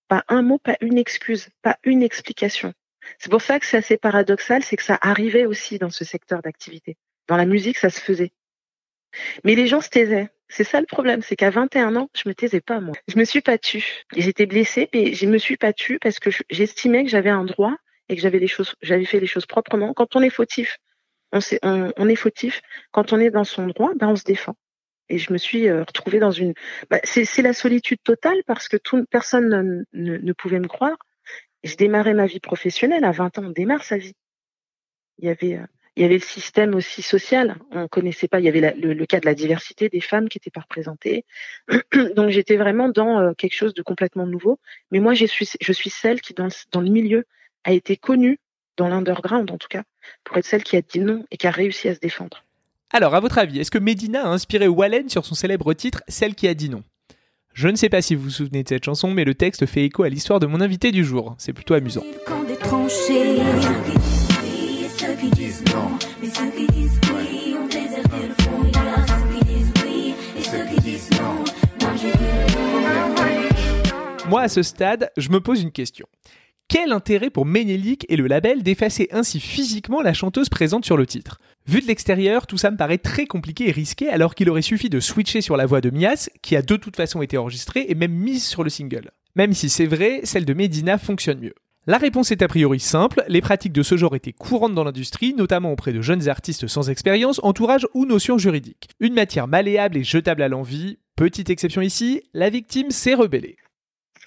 pas 0.09 0.25
un 0.29 0.43
mot, 0.43 0.59
pas 0.59 0.77
une 0.81 0.99
excuse, 0.99 1.49
pas 1.63 1.79
une 1.85 2.03
explication. 2.03 2.73
C'est 3.19 3.31
pour 3.31 3.43
ça 3.43 3.59
que 3.59 3.67
c'est 3.67 3.79
assez 3.79 3.97
paradoxal, 3.97 4.63
c'est 4.63 4.77
que 4.77 4.83
ça 4.83 4.99
arrivait 5.01 5.47
aussi 5.47 5.79
dans 5.79 5.91
ce 5.91 6.05
secteur 6.05 6.43
d'activité. 6.43 6.97
Dans 7.27 7.37
la 7.37 7.47
musique, 7.47 7.79
ça 7.79 7.91
se 7.91 8.01
faisait. 8.01 8.33
Mais 9.45 9.55
les 9.55 9.67
gens 9.67 9.81
se 9.81 9.89
taisaient. 9.89 10.29
C'est 10.49 10.65
ça 10.65 10.81
le 10.81 10.87
problème, 10.87 11.21
c'est 11.23 11.37
qu'à 11.37 11.51
21 11.51 11.95
ans, 11.97 12.09
je 12.15 12.29
me 12.29 12.35
taisais 12.35 12.61
pas 12.61 12.81
moi. 12.81 12.95
Je 13.07 13.19
me 13.19 13.25
suis 13.25 13.43
pas 13.43 13.59
tue. 13.59 14.05
J'étais 14.17 14.47
blessée, 14.47 14.89
mais 14.95 15.13
je 15.13 15.27
me 15.27 15.39
suis 15.39 15.57
pas 15.57 15.73
tue 15.73 15.99
parce 15.99 16.19
que 16.19 16.31
j'estimais 16.49 17.05
que 17.05 17.11
j'avais 17.11 17.31
un 17.31 17.45
droit 17.45 17.77
et 18.09 18.17
que 18.17 18.23
j'avais 18.23 18.39
les 18.39 18.47
choses, 18.47 18.75
j'avais 18.81 19.05
fait 19.05 19.21
les 19.21 19.27
choses 19.27 19.47
proprement. 19.47 19.93
Quand 19.93 20.17
on 20.17 20.23
est 20.23 20.31
fautif, 20.31 20.79
on, 21.33 21.41
est, 22.09 22.15
fautif. 22.17 22.63
Quand 22.91 23.13
on 23.13 23.21
est 23.21 23.31
dans 23.31 23.45
son 23.45 23.67
droit, 23.67 23.93
ben 23.95 24.09
on 24.09 24.17
se 24.17 24.25
défend. 24.25 24.55
Et 25.11 25.19
je 25.19 25.33
me 25.33 25.39
suis 25.39 25.69
euh, 25.69 25.85
retrouvée 25.85 26.19
dans 26.19 26.31
une. 26.31 26.55
Bah, 26.91 27.01
c'est 27.05 27.43
la 27.43 27.53
solitude 27.53 28.03
totale 28.03 28.39
parce 28.47 28.69
que 28.69 28.77
personne 29.11 29.85
ne, 29.93 30.17
ne, 30.17 30.33
pouvait 30.33 30.61
me 30.61 30.69
croire. 30.69 30.97
Je 31.65 31.77
démarrais 31.77 32.15
ma 32.15 32.27
vie 32.27 32.41
professionnelle 32.41 33.05
à 33.05 33.13
20 33.13 33.39
ans. 33.39 33.45
On 33.47 33.51
démarre 33.51 33.85
sa 33.85 33.99
vie. 33.99 34.15
Il 35.19 35.27
y 35.27 35.31
avait 35.31 35.57
euh, 35.57 35.67
il 35.99 36.03
y 36.03 36.05
avait 36.05 36.15
le 36.15 36.21
système 36.21 36.77
aussi 36.77 37.03
social. 37.03 37.57
On 37.73 37.89
connaissait 37.89 38.29
pas. 38.29 38.39
Il 38.39 38.45
y 38.45 38.49
avait 38.49 38.73
le, 38.77 39.07
cas 39.07 39.19
de 39.19 39.27
la 39.27 39.35
diversité 39.35 39.89
des 39.89 40.01
femmes 40.01 40.29
qui 40.29 40.39
n'étaient 40.39 40.53
pas 40.53 40.61
représentées. 40.61 41.25
Donc 42.15 42.31
j'étais 42.31 42.57
vraiment 42.57 42.89
dans 42.89 43.19
euh, 43.19 43.33
quelque 43.37 43.57
chose 43.57 43.75
de 43.75 43.83
complètement 43.83 44.25
nouveau. 44.25 44.61
Mais 44.93 45.01
moi, 45.01 45.15
je 45.15 45.27
suis, 45.27 45.49
je 45.61 45.73
suis 45.73 45.91
celle 45.91 46.21
qui, 46.21 46.35
dans 46.35 46.45
le, 46.45 46.51
dans 46.71 46.81
le 46.83 46.89
milieu, 46.89 47.25
a 47.65 47.73
été 47.73 47.97
connue, 47.97 48.39
dans 48.77 48.87
l'underground 48.87 49.51
en 49.51 49.59
tout 49.59 49.67
cas, 49.69 49.83
pour 50.23 50.37
être 50.37 50.45
celle 50.45 50.63
qui 50.63 50.77
a 50.77 50.83
dit 50.83 51.01
non 51.01 51.25
et 51.33 51.37
qui 51.37 51.49
a 51.49 51.51
réussi 51.51 51.89
à 51.89 51.97
se 51.97 52.01
défendre. 52.01 52.45
Alors, 52.93 53.17
à 53.17 53.21
votre 53.21 53.39
avis, 53.39 53.59
est-ce 53.59 53.73
que 53.73 53.79
Medina 53.79 54.25
a 54.25 54.29
inspiré 54.29 54.69
Wallen 54.69 55.09
sur 55.09 55.27
son 55.27 55.35
célèbre 55.35 55.75
titre 55.75 56.05
Celle 56.07 56.37
qui 56.37 56.47
a 56.47 56.55
dit 56.55 56.71
non 56.71 56.85
Je 57.55 57.67
ne 57.67 57.75
sais 57.75 57.89
pas 57.89 58.03
si 58.03 58.15
vous 58.15 58.23
vous 58.23 58.31
souvenez 58.31 58.63
de 58.63 58.69
cette 58.69 58.85
chanson, 58.85 59.11
mais 59.11 59.25
le 59.25 59.35
texte 59.35 59.67
fait 59.67 59.85
écho 59.85 60.05
à 60.05 60.09
l'histoire 60.09 60.39
de 60.39 60.47
mon 60.47 60.61
invité 60.61 60.93
du 60.93 61.05
jour. 61.05 61.35
C'est 61.39 61.53
plutôt 61.53 61.75
amusant. 61.75 62.05
Moi, 74.29 74.43
à 74.43 74.49
ce 74.49 74.63
stade, 74.63 75.11
je 75.17 75.31
me 75.31 75.41
pose 75.41 75.63
une 75.63 75.73
question. 75.73 76.07
Quel 76.69 76.93
intérêt 76.93 77.31
pour 77.31 77.47
Ménélique 77.47 78.05
et 78.11 78.17
le 78.17 78.27
label 78.27 78.63
d'effacer 78.63 79.09
ainsi 79.11 79.41
physiquement 79.41 80.03
la 80.03 80.13
chanteuse 80.13 80.51
présente 80.51 80.85
sur 80.85 80.99
le 80.99 81.07
titre? 81.07 81.41
Vu 81.67 81.81
de 81.81 81.87
l'extérieur, 81.87 82.47
tout 82.47 82.59
ça 82.59 82.71
me 82.71 82.77
paraît 82.77 82.99
très 82.99 83.25
compliqué 83.25 83.71
et 83.71 83.73
risqué 83.73 84.11
alors 84.11 84.35
qu'il 84.35 84.51
aurait 84.51 84.61
suffi 84.61 84.91
de 84.91 85.01
switcher 85.01 85.41
sur 85.41 85.57
la 85.57 85.65
voix 85.65 85.81
de 85.81 85.89
Mias, 85.89 86.29
qui 86.43 86.57
a 86.57 86.63
de 86.63 86.77
toute 86.77 86.97
façon 86.97 87.23
été 87.23 87.39
enregistrée 87.39 87.87
et 87.89 87.95
même 87.95 88.13
mise 88.13 88.45
sur 88.45 88.63
le 88.63 88.69
single. 88.69 89.13
Même 89.35 89.55
si 89.55 89.71
c'est 89.71 89.87
vrai, 89.87 90.21
celle 90.25 90.45
de 90.45 90.53
Medina 90.53 90.99
fonctionne 90.99 91.41
mieux. 91.41 91.55
La 91.87 91.97
réponse 91.97 92.31
est 92.31 92.43
a 92.43 92.49
priori 92.49 92.81
simple, 92.81 93.25
les 93.29 93.41
pratiques 93.41 93.73
de 93.73 93.83
ce 93.83 93.97
genre 93.97 94.15
étaient 94.15 94.35
courantes 94.35 94.75
dans 94.75 94.85
l'industrie, 94.85 95.33
notamment 95.33 95.73
auprès 95.73 95.95
de 95.95 96.03
jeunes 96.03 96.29
artistes 96.29 96.67
sans 96.67 96.91
expérience, 96.91 97.41
entourage 97.43 97.87
ou 97.95 98.05
notions 98.05 98.37
juridiques. 98.37 98.91
Une 99.01 99.15
matière 99.15 99.49
malléable 99.49 99.97
et 99.97 100.05
jetable 100.05 100.43
à 100.43 100.49
l'envie, 100.49 100.99
petite 101.17 101.49
exception 101.49 101.81
ici, 101.81 102.21
la 102.35 102.51
victime 102.51 102.91
s'est 102.91 103.15
rebellée. 103.15 103.57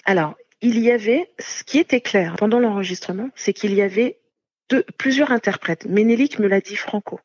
Alors, 0.06 0.36
il 0.62 0.80
y 0.80 0.92
avait, 0.92 1.32
ce 1.40 1.64
qui 1.64 1.80
était 1.80 2.02
clair 2.02 2.36
pendant 2.38 2.60
l'enregistrement, 2.60 3.30
c'est 3.36 3.54
qu'il 3.54 3.74
y 3.74 3.82
avait 3.82 4.20
plusieurs 4.98 5.32
interprètes. 5.32 5.86
Ménélique 5.86 6.40
me 6.40 6.48
l'a 6.48 6.62
dit 6.62 6.76
franco. 6.76 7.20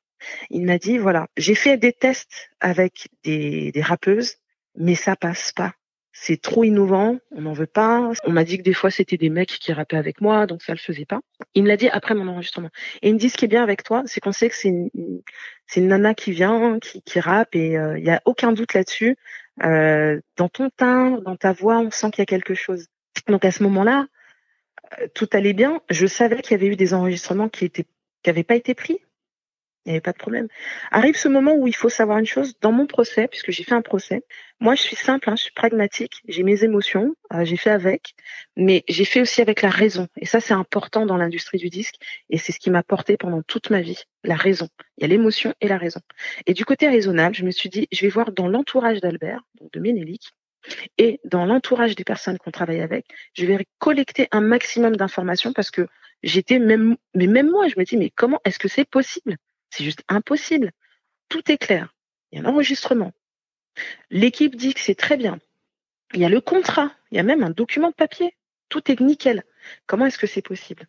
Il 0.50 0.64
m'a 0.64 0.78
dit, 0.78 0.98
voilà, 0.98 1.28
j'ai 1.36 1.54
fait 1.54 1.76
des 1.76 1.92
tests 1.92 2.50
avec 2.60 3.08
des, 3.22 3.72
rappeuses, 3.82 4.36
mais 4.74 4.94
ça 4.94 5.16
passe 5.16 5.52
pas 5.52 5.74
c'est 6.18 6.40
trop 6.40 6.64
innovant, 6.64 7.18
on 7.30 7.42
n'en 7.42 7.52
veut 7.52 7.66
pas. 7.66 8.10
On 8.24 8.32
m'a 8.32 8.44
dit 8.44 8.56
que 8.56 8.62
des 8.62 8.72
fois 8.72 8.90
c'était 8.90 9.18
des 9.18 9.28
mecs 9.28 9.50
qui 9.50 9.72
rappaient 9.74 9.98
avec 9.98 10.22
moi, 10.22 10.46
donc 10.46 10.62
ça 10.62 10.72
le 10.72 10.78
faisait 10.78 11.04
pas. 11.04 11.20
Il 11.54 11.62
me 11.62 11.68
l'a 11.68 11.76
dit 11.76 11.90
après 11.90 12.14
mon 12.14 12.26
enregistrement. 12.26 12.70
Et 13.02 13.10
il 13.10 13.14
me 13.14 13.18
dit 13.18 13.28
ce 13.28 13.36
qui 13.36 13.44
est 13.44 13.48
bien 13.48 13.62
avec 13.62 13.82
toi, 13.82 14.02
c'est 14.06 14.20
qu'on 14.20 14.32
sait 14.32 14.48
que 14.48 14.56
c'est 14.56 14.68
une, 14.68 15.88
nana 15.88 16.14
qui 16.14 16.32
vient, 16.32 16.78
qui, 16.80 17.02
qui 17.02 17.20
rappe, 17.20 17.54
et 17.54 17.72
il 17.72 17.76
euh, 17.76 18.00
n'y 18.00 18.08
a 18.08 18.22
aucun 18.24 18.52
doute 18.52 18.72
là-dessus. 18.72 19.18
Euh, 19.64 20.20
dans 20.36 20.48
ton 20.48 20.70
timbre, 20.70 21.22
dans 21.22 21.36
ta 21.36 21.52
voix, 21.52 21.78
on 21.78 21.90
sent 21.90 22.10
qu'il 22.10 22.20
y 22.20 22.22
a 22.22 22.26
quelque 22.26 22.54
chose. 22.54 22.86
Donc 23.28 23.44
à 23.44 23.50
ce 23.50 23.62
moment-là, 23.62 24.06
euh, 25.00 25.06
tout 25.14 25.28
allait 25.32 25.54
bien. 25.54 25.80
Je 25.90 26.06
savais 26.06 26.42
qu'il 26.42 26.52
y 26.52 26.54
avait 26.54 26.72
eu 26.72 26.76
des 26.76 26.94
enregistrements 26.94 27.48
qui 27.48 27.70
qui 27.70 27.84
n'avaient 28.26 28.44
pas 28.44 28.56
été 28.56 28.74
pris 28.74 29.00
il 29.86 29.90
n'y 29.90 29.94
avait 29.94 30.00
pas 30.00 30.12
de 30.12 30.18
problème. 30.18 30.48
Arrive 30.90 31.16
ce 31.16 31.28
moment 31.28 31.54
où 31.54 31.68
il 31.68 31.74
faut 31.74 31.88
savoir 31.88 32.18
une 32.18 32.26
chose, 32.26 32.54
dans 32.60 32.72
mon 32.72 32.86
procès, 32.86 33.28
puisque 33.28 33.52
j'ai 33.52 33.62
fait 33.62 33.74
un 33.74 33.82
procès, 33.82 34.24
moi 34.58 34.74
je 34.74 34.82
suis 34.82 34.96
simple, 34.96 35.30
hein, 35.30 35.36
je 35.36 35.44
suis 35.44 35.52
pragmatique, 35.52 36.22
j'ai 36.26 36.42
mes 36.42 36.64
émotions, 36.64 37.14
euh, 37.32 37.44
j'ai 37.44 37.56
fait 37.56 37.70
avec, 37.70 38.14
mais 38.56 38.84
j'ai 38.88 39.04
fait 39.04 39.20
aussi 39.20 39.40
avec 39.40 39.62
la 39.62 39.70
raison. 39.70 40.08
Et 40.20 40.26
ça 40.26 40.40
c'est 40.40 40.54
important 40.54 41.06
dans 41.06 41.16
l'industrie 41.16 41.58
du 41.58 41.70
disque, 41.70 41.94
et 42.30 42.38
c'est 42.38 42.50
ce 42.50 42.58
qui 42.58 42.70
m'a 42.70 42.82
porté 42.82 43.16
pendant 43.16 43.42
toute 43.42 43.70
ma 43.70 43.80
vie, 43.80 44.02
la 44.24 44.34
raison. 44.34 44.68
Il 44.98 45.02
y 45.02 45.04
a 45.04 45.08
l'émotion 45.08 45.54
et 45.60 45.68
la 45.68 45.78
raison. 45.78 46.00
Et 46.46 46.52
du 46.52 46.64
côté 46.64 46.88
raisonnable, 46.88 47.36
je 47.36 47.44
me 47.44 47.52
suis 47.52 47.68
dit, 47.68 47.86
je 47.92 48.00
vais 48.02 48.10
voir 48.10 48.32
dans 48.32 48.48
l'entourage 48.48 49.00
d'Albert, 49.00 49.42
donc 49.60 49.72
de 49.72 49.78
Ménélique, 49.78 50.32
et 50.98 51.20
dans 51.24 51.46
l'entourage 51.46 51.94
des 51.94 52.02
personnes 52.02 52.38
qu'on 52.38 52.50
travaille 52.50 52.80
avec, 52.80 53.06
je 53.34 53.46
vais 53.46 53.64
collecter 53.78 54.26
un 54.32 54.40
maximum 54.40 54.96
d'informations 54.96 55.52
parce 55.52 55.70
que 55.70 55.86
j'étais 56.24 56.58
même, 56.58 56.96
mais 57.14 57.28
même 57.28 57.50
moi, 57.50 57.68
je 57.68 57.74
me 57.78 57.84
dis, 57.84 57.96
mais 57.96 58.10
comment 58.10 58.40
est-ce 58.44 58.58
que 58.58 58.68
c'est 58.68 58.84
possible? 58.84 59.36
C'est 59.70 59.84
juste 59.84 60.02
impossible. 60.08 60.72
Tout 61.28 61.50
est 61.50 61.58
clair. 61.58 61.94
Il 62.30 62.38
y 62.38 62.42
a 62.42 62.46
un 62.46 62.50
enregistrement. 62.50 63.12
L'équipe 64.10 64.56
dit 64.56 64.74
que 64.74 64.80
c'est 64.80 64.94
très 64.94 65.16
bien. 65.16 65.38
Il 66.14 66.20
y 66.20 66.24
a 66.24 66.28
le 66.28 66.40
contrat, 66.40 66.92
il 67.10 67.16
y 67.16 67.20
a 67.20 67.24
même 67.24 67.42
un 67.42 67.50
document 67.50 67.90
de 67.90 67.94
papier. 67.94 68.36
Tout 68.68 68.90
est 68.90 69.00
nickel. 69.00 69.44
Comment 69.86 70.06
est-ce 70.06 70.18
que 70.18 70.26
c'est 70.26 70.42
possible? 70.42 70.86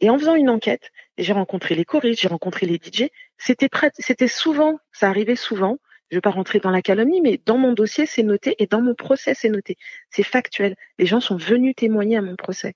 Et 0.00 0.08
en 0.10 0.18
faisant 0.18 0.34
une 0.34 0.48
enquête, 0.48 0.90
j'ai 1.18 1.32
rencontré 1.32 1.74
les 1.74 1.84
choristes, 1.84 2.22
j'ai 2.22 2.28
rencontré 2.28 2.66
les 2.66 2.76
DJ. 2.76 3.10
C'était 3.36 3.68
c'était 3.98 4.28
souvent, 4.28 4.78
ça 4.92 5.08
arrivait 5.08 5.36
souvent. 5.36 5.78
Je 6.10 6.16
vais 6.16 6.20
pas 6.20 6.30
rentrer 6.30 6.58
dans 6.58 6.70
la 6.70 6.82
calomnie, 6.82 7.20
mais 7.20 7.40
dans 7.44 7.58
mon 7.58 7.72
dossier, 7.72 8.06
c'est 8.06 8.22
noté 8.22 8.56
et 8.58 8.66
dans 8.66 8.80
mon 8.80 8.94
procès, 8.94 9.34
c'est 9.34 9.48
noté. 9.48 9.76
C'est 10.10 10.24
factuel. 10.24 10.74
Les 10.98 11.06
gens 11.06 11.20
sont 11.20 11.36
venus 11.36 11.74
témoigner 11.76 12.16
à 12.16 12.22
mon 12.22 12.34
procès 12.34 12.74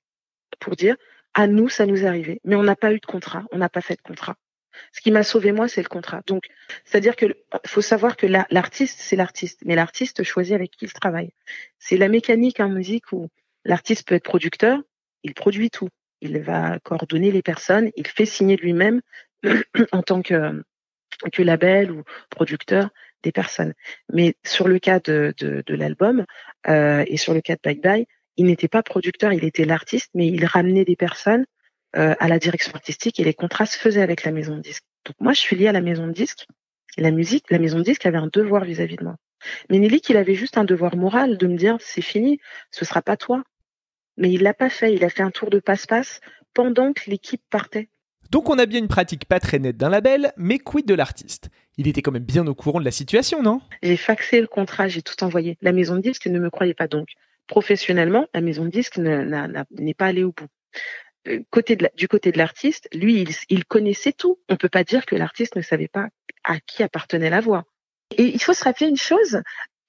pour 0.60 0.76
dire, 0.76 0.96
à 1.34 1.48
nous, 1.48 1.68
ça 1.68 1.86
nous 1.86 2.04
est 2.04 2.06
arrivé, 2.06 2.40
mais 2.44 2.54
on 2.54 2.62
n'a 2.62 2.76
pas 2.76 2.92
eu 2.92 3.00
de 3.00 3.06
contrat, 3.06 3.44
on 3.50 3.58
n'a 3.58 3.68
pas 3.68 3.80
fait 3.80 3.96
de 3.96 4.02
contrat. 4.02 4.36
Ce 4.92 5.00
qui 5.00 5.10
m'a 5.10 5.22
sauvé 5.22 5.52
moi, 5.52 5.68
c'est 5.68 5.82
le 5.82 5.88
contrat. 5.88 6.22
Donc, 6.26 6.44
c'est-à-dire 6.84 7.16
que 7.16 7.26
faut 7.66 7.80
savoir 7.80 8.16
que 8.16 8.26
l'artiste, 8.26 8.98
c'est 9.00 9.16
l'artiste, 9.16 9.60
mais 9.64 9.74
l'artiste 9.74 10.22
choisit 10.22 10.54
avec 10.54 10.70
qui 10.72 10.84
il 10.86 10.92
travaille. 10.92 11.30
C'est 11.78 11.96
la 11.96 12.08
mécanique 12.08 12.60
en 12.60 12.68
musique 12.68 13.12
où 13.12 13.28
l'artiste 13.64 14.06
peut 14.06 14.14
être 14.14 14.24
producteur, 14.24 14.80
il 15.22 15.34
produit 15.34 15.70
tout, 15.70 15.88
il 16.20 16.38
va 16.40 16.78
coordonner 16.80 17.30
les 17.30 17.42
personnes, 17.42 17.90
il 17.96 18.06
fait 18.06 18.26
signer 18.26 18.56
lui-même 18.56 19.00
en 19.92 20.02
tant 20.02 20.22
que, 20.22 20.62
que 21.32 21.42
label 21.42 21.90
ou 21.90 22.02
producteur 22.30 22.90
des 23.22 23.32
personnes. 23.32 23.74
Mais 24.12 24.34
sur 24.44 24.68
le 24.68 24.78
cas 24.78 25.00
de, 25.00 25.34
de, 25.38 25.74
l'album 25.74 26.24
euh, 26.68 27.04
et 27.06 27.16
sur 27.16 27.34
le 27.34 27.40
cas 27.40 27.54
de 27.54 27.60
Bye 27.62 27.80
Bye, 27.80 28.06
il 28.36 28.46
n'était 28.46 28.68
pas 28.68 28.82
producteur, 28.82 29.32
il 29.32 29.44
était 29.44 29.64
l'artiste, 29.64 30.10
mais 30.14 30.26
il 30.26 30.44
ramenait 30.44 30.84
des 30.84 30.96
personnes 30.96 31.46
euh, 31.96 32.14
à 32.18 32.28
la 32.28 32.38
direction 32.38 32.72
artistique 32.74 33.20
et 33.20 33.24
les 33.24 33.34
contrats 33.34 33.66
se 33.66 33.78
faisaient 33.78 34.02
avec 34.02 34.24
la 34.24 34.32
maison 34.32 34.56
de 34.56 34.60
disque. 34.60 34.84
Donc 35.04 35.16
moi, 35.20 35.32
je 35.32 35.40
suis 35.40 35.56
liée 35.56 35.68
à 35.68 35.72
la 35.72 35.80
maison 35.80 36.06
de 36.06 36.12
disque. 36.12 36.46
Et 36.96 37.02
la 37.02 37.10
musique, 37.10 37.50
la 37.50 37.58
maison 37.58 37.78
de 37.78 37.84
disque 37.84 38.06
avait 38.06 38.18
un 38.18 38.28
devoir 38.32 38.64
vis-à-vis 38.64 38.96
de 38.96 39.04
moi. 39.04 39.16
Mais 39.70 39.78
Nelly, 39.78 40.00
il 40.08 40.16
avait 40.16 40.34
juste 40.34 40.58
un 40.58 40.64
devoir 40.64 40.96
moral 40.96 41.36
de 41.38 41.46
me 41.46 41.56
dire 41.56 41.76
c'est 41.80 42.02
fini, 42.02 42.38
ce 42.70 42.84
sera 42.84 43.02
pas 43.02 43.16
toi. 43.16 43.42
Mais 44.16 44.30
il 44.30 44.42
l'a 44.42 44.54
pas 44.54 44.70
fait. 44.70 44.94
Il 44.94 45.04
a 45.04 45.10
fait 45.10 45.22
un 45.22 45.30
tour 45.30 45.50
de 45.50 45.58
passe-passe 45.58 46.20
pendant 46.54 46.92
que 46.92 47.10
l'équipe 47.10 47.42
partait. 47.50 47.88
Donc 48.30 48.48
on 48.48 48.58
a 48.58 48.66
bien 48.66 48.78
une 48.78 48.88
pratique 48.88 49.26
pas 49.26 49.38
très 49.38 49.58
nette 49.58 49.76
d'un 49.76 49.90
label, 49.90 50.32
mais 50.36 50.58
quid 50.58 50.86
de 50.86 50.94
l'artiste? 50.94 51.50
Il 51.76 51.88
était 51.88 52.02
quand 52.02 52.12
même 52.12 52.24
bien 52.24 52.46
au 52.46 52.54
courant 52.54 52.80
de 52.80 52.84
la 52.84 52.90
situation, 52.90 53.42
non? 53.42 53.60
J'ai 53.82 53.96
faxé 53.96 54.40
le 54.40 54.46
contrat, 54.46 54.88
j'ai 54.88 55.02
tout 55.02 55.22
envoyé. 55.22 55.58
La 55.60 55.72
maison 55.72 55.96
de 55.96 56.00
disque 56.00 56.26
ne 56.26 56.38
me 56.38 56.50
croyait 56.50 56.74
pas 56.74 56.88
donc. 56.88 57.08
Professionnellement, 57.46 58.26
la 58.32 58.40
maison 58.40 58.64
de 58.64 58.70
disque 58.70 58.98
n'est 58.98 59.94
pas 59.94 60.06
allée 60.06 60.24
au 60.24 60.32
bout. 60.32 60.48
Euh, 61.28 61.40
côté 61.50 61.76
du 61.96 62.08
côté 62.08 62.32
de 62.32 62.38
l'artiste, 62.38 62.88
lui, 62.92 63.26
il, 63.48 63.64
connaissait 63.64 64.12
tout. 64.12 64.38
On 64.48 64.56
peut 64.56 64.68
pas 64.68 64.84
dire 64.84 65.06
que 65.06 65.16
l'artiste 65.16 65.56
ne 65.56 65.62
savait 65.62 65.88
pas 65.88 66.08
à 66.44 66.60
qui 66.60 66.82
appartenait 66.82 67.30
la 67.30 67.40
voix. 67.40 67.64
Et 68.16 68.24
il 68.24 68.42
faut 68.42 68.52
se 68.52 68.64
rappeler 68.64 68.88
une 68.88 68.96
chose. 68.96 69.40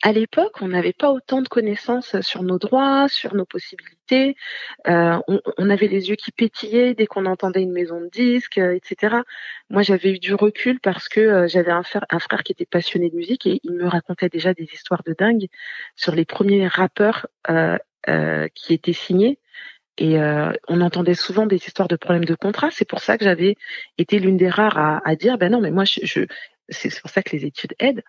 À 0.03 0.11
l'époque, 0.11 0.61
on 0.61 0.67
n'avait 0.67 0.93
pas 0.93 1.09
autant 1.11 1.41
de 1.41 1.47
connaissances 1.47 2.19
sur 2.21 2.43
nos 2.43 2.59
droits, 2.59 3.07
sur 3.07 3.33
nos 3.33 3.45
possibilités. 3.45 4.35
Euh, 4.87 5.17
on, 5.27 5.69
avait 5.69 5.87
les 5.87 6.09
yeux 6.09 6.15
qui 6.15 6.31
pétillaient 6.31 6.93
dès 6.93 7.07
qu'on 7.07 7.25
entendait 7.25 7.63
une 7.63 7.71
maison 7.71 7.99
de 8.01 8.07
disques, 8.07 8.57
euh, 8.57 8.75
etc. 8.75 9.17
Moi, 9.69 9.81
j'avais 9.81 10.11
eu 10.11 10.19
du 10.19 10.33
recul 10.33 10.79
parce 10.79 11.09
que 11.09 11.47
j'avais 11.47 11.71
un 11.71 11.83
frère, 11.83 12.05
un 12.09 12.19
frère 12.19 12.43
qui 12.43 12.51
était 12.51 12.65
passionné 12.65 13.09
de 13.09 13.15
musique 13.15 13.47
et 13.47 13.59
il 13.63 13.73
me 13.73 13.87
racontait 13.87 14.29
déjà 14.29 14.53
des 14.53 14.69
histoires 14.73 15.01
de 15.03 15.15
dingue 15.17 15.47
sur 15.95 16.13
les 16.13 16.25
premiers 16.25 16.67
rappeurs 16.67 17.27
qui 18.53 18.73
étaient 18.73 18.93
signés 18.93 19.39
et 19.97 20.19
euh, 20.19 20.51
on 20.67 20.81
entendait 20.81 21.15
souvent 21.15 21.45
des 21.45 21.57
histoires 21.57 21.87
de 21.87 21.95
problèmes 21.95 22.25
de 22.25 22.35
contrat. 22.35 22.69
C'est 22.71 22.87
pour 22.87 22.99
ça 22.99 23.17
que 23.17 23.23
j'avais 23.23 23.55
été 23.97 24.19
l'une 24.19 24.37
des 24.37 24.49
rares 24.49 24.77
à, 24.77 25.15
dire, 25.15 25.37
ben 25.37 25.51
non, 25.51 25.61
mais 25.61 25.71
moi, 25.71 25.85
je, 25.85 26.01
je 26.03 26.21
c'est 26.69 26.99
pour 26.99 27.09
ça 27.09 27.21
que 27.23 27.35
les 27.35 27.45
études 27.45 27.73
aident. 27.79 28.03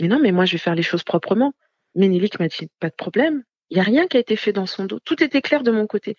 Mais 0.00 0.08
non, 0.08 0.18
mais 0.20 0.32
moi, 0.32 0.44
je 0.44 0.52
vais 0.52 0.58
faire 0.58 0.74
les 0.74 0.82
choses 0.82 1.02
proprement. 1.02 1.52
Ménélique 1.94 2.38
m'a 2.38 2.48
dit, 2.48 2.68
pas 2.80 2.88
de 2.88 2.94
problème. 2.94 3.42
Il 3.70 3.74
n'y 3.76 3.80
a 3.80 3.84
rien 3.84 4.06
qui 4.06 4.16
a 4.16 4.20
été 4.20 4.36
fait 4.36 4.52
dans 4.52 4.66
son 4.66 4.84
dos. 4.84 5.00
Tout 5.00 5.22
était 5.22 5.42
clair 5.42 5.62
de 5.62 5.70
mon 5.70 5.86
côté. 5.86 6.16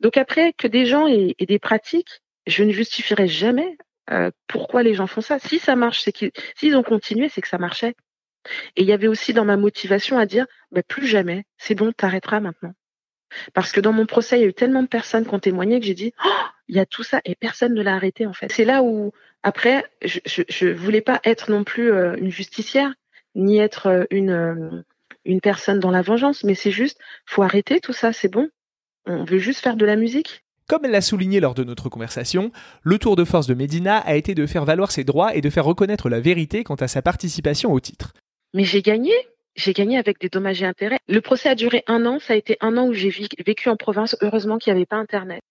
Donc 0.00 0.16
après, 0.16 0.52
que 0.52 0.66
des 0.66 0.86
gens 0.86 1.06
aient, 1.06 1.34
des 1.38 1.58
pratiques, 1.58 2.22
je 2.46 2.64
ne 2.64 2.72
justifierai 2.72 3.28
jamais 3.28 3.76
euh, 4.10 4.30
pourquoi 4.46 4.82
les 4.82 4.94
gens 4.94 5.06
font 5.06 5.20
ça. 5.20 5.38
Si 5.38 5.58
ça 5.58 5.76
marche, 5.76 6.02
c'est 6.02 6.12
qu'ils 6.12 6.32
s'ils 6.56 6.76
ont 6.76 6.82
continué, 6.82 7.28
c'est 7.28 7.42
que 7.42 7.48
ça 7.48 7.58
marchait. 7.58 7.94
Et 8.76 8.82
il 8.82 8.88
y 8.88 8.92
avait 8.92 9.08
aussi 9.08 9.34
dans 9.34 9.44
ma 9.44 9.56
motivation 9.56 10.18
à 10.18 10.26
dire, 10.26 10.46
ben, 10.70 10.82
plus 10.82 11.06
jamais, 11.06 11.44
c'est 11.58 11.74
bon, 11.74 11.92
t'arrêteras 11.92 12.40
maintenant. 12.40 12.72
Parce 13.54 13.72
que 13.72 13.80
dans 13.80 13.92
mon 13.92 14.06
procès, 14.06 14.38
il 14.38 14.42
y 14.42 14.44
a 14.44 14.48
eu 14.48 14.54
tellement 14.54 14.82
de 14.82 14.88
personnes 14.88 15.26
qui 15.26 15.34
ont 15.34 15.38
témoigné 15.38 15.80
que 15.80 15.86
j'ai 15.86 15.94
dit, 15.94 16.12
oh, 16.24 16.28
il 16.68 16.76
y 16.76 16.80
a 16.80 16.86
tout 16.86 17.02
ça 17.02 17.20
et 17.24 17.34
personne 17.34 17.74
ne 17.74 17.82
l'a 17.82 17.94
arrêté 17.94 18.26
en 18.26 18.32
fait. 18.32 18.50
C'est 18.52 18.64
là 18.64 18.82
où, 18.82 19.12
après, 19.42 19.84
je, 20.04 20.20
je, 20.48 20.68
voulais 20.68 21.00
pas 21.00 21.20
être 21.24 21.50
non 21.50 21.64
plus 21.64 21.92
euh, 21.92 22.16
une 22.16 22.30
justicière, 22.30 22.92
ni 23.34 23.58
être 23.58 23.86
euh, 23.86 24.04
une, 24.10 24.30
euh, 24.30 24.82
une 25.24 25.40
personne 25.40 25.80
dans 25.80 25.90
la 25.90 26.02
vengeance, 26.02 26.44
mais 26.44 26.54
c'est 26.54 26.70
juste, 26.70 26.98
faut 27.26 27.42
arrêter 27.42 27.80
tout 27.80 27.92
ça, 27.92 28.12
c'est 28.12 28.28
bon. 28.28 28.48
On 29.06 29.24
veut 29.24 29.38
juste 29.38 29.60
faire 29.60 29.76
de 29.76 29.86
la 29.86 29.96
musique. 29.96 30.44
Comme 30.68 30.84
elle 30.84 30.90
l'a 30.90 31.00
souligné 31.00 31.40
lors 31.40 31.54
de 31.54 31.64
notre 31.64 31.88
conversation, 31.88 32.52
le 32.82 32.98
tour 32.98 33.16
de 33.16 33.24
force 33.24 33.46
de 33.46 33.54
Medina 33.54 33.96
a 33.98 34.16
été 34.16 34.34
de 34.34 34.44
faire 34.44 34.66
valoir 34.66 34.90
ses 34.90 35.02
droits 35.02 35.34
et 35.34 35.40
de 35.40 35.48
faire 35.48 35.64
reconnaître 35.64 36.10
la 36.10 36.20
vérité 36.20 36.62
quant 36.62 36.74
à 36.74 36.88
sa 36.88 37.00
participation 37.00 37.72
au 37.72 37.80
titre. 37.80 38.12
Mais 38.52 38.64
j'ai 38.64 38.82
gagné, 38.82 39.12
j'ai 39.58 39.72
gagné 39.72 39.98
avec 39.98 40.20
des 40.20 40.28
dommages 40.28 40.62
et 40.62 40.66
intérêts. 40.66 41.00
Le 41.08 41.20
procès 41.20 41.48
a 41.48 41.54
duré 41.54 41.82
un 41.88 42.06
an. 42.06 42.20
Ça 42.20 42.34
a 42.34 42.36
été 42.36 42.56
un 42.60 42.76
an 42.76 42.86
où 42.86 42.92
j'ai 42.92 43.12
vécu 43.44 43.68
en 43.68 43.76
province. 43.76 44.16
Heureusement 44.20 44.56
qu'il 44.56 44.72
n'y 44.72 44.78
avait 44.78 44.86
pas 44.86 44.96
Internet. 44.96 45.42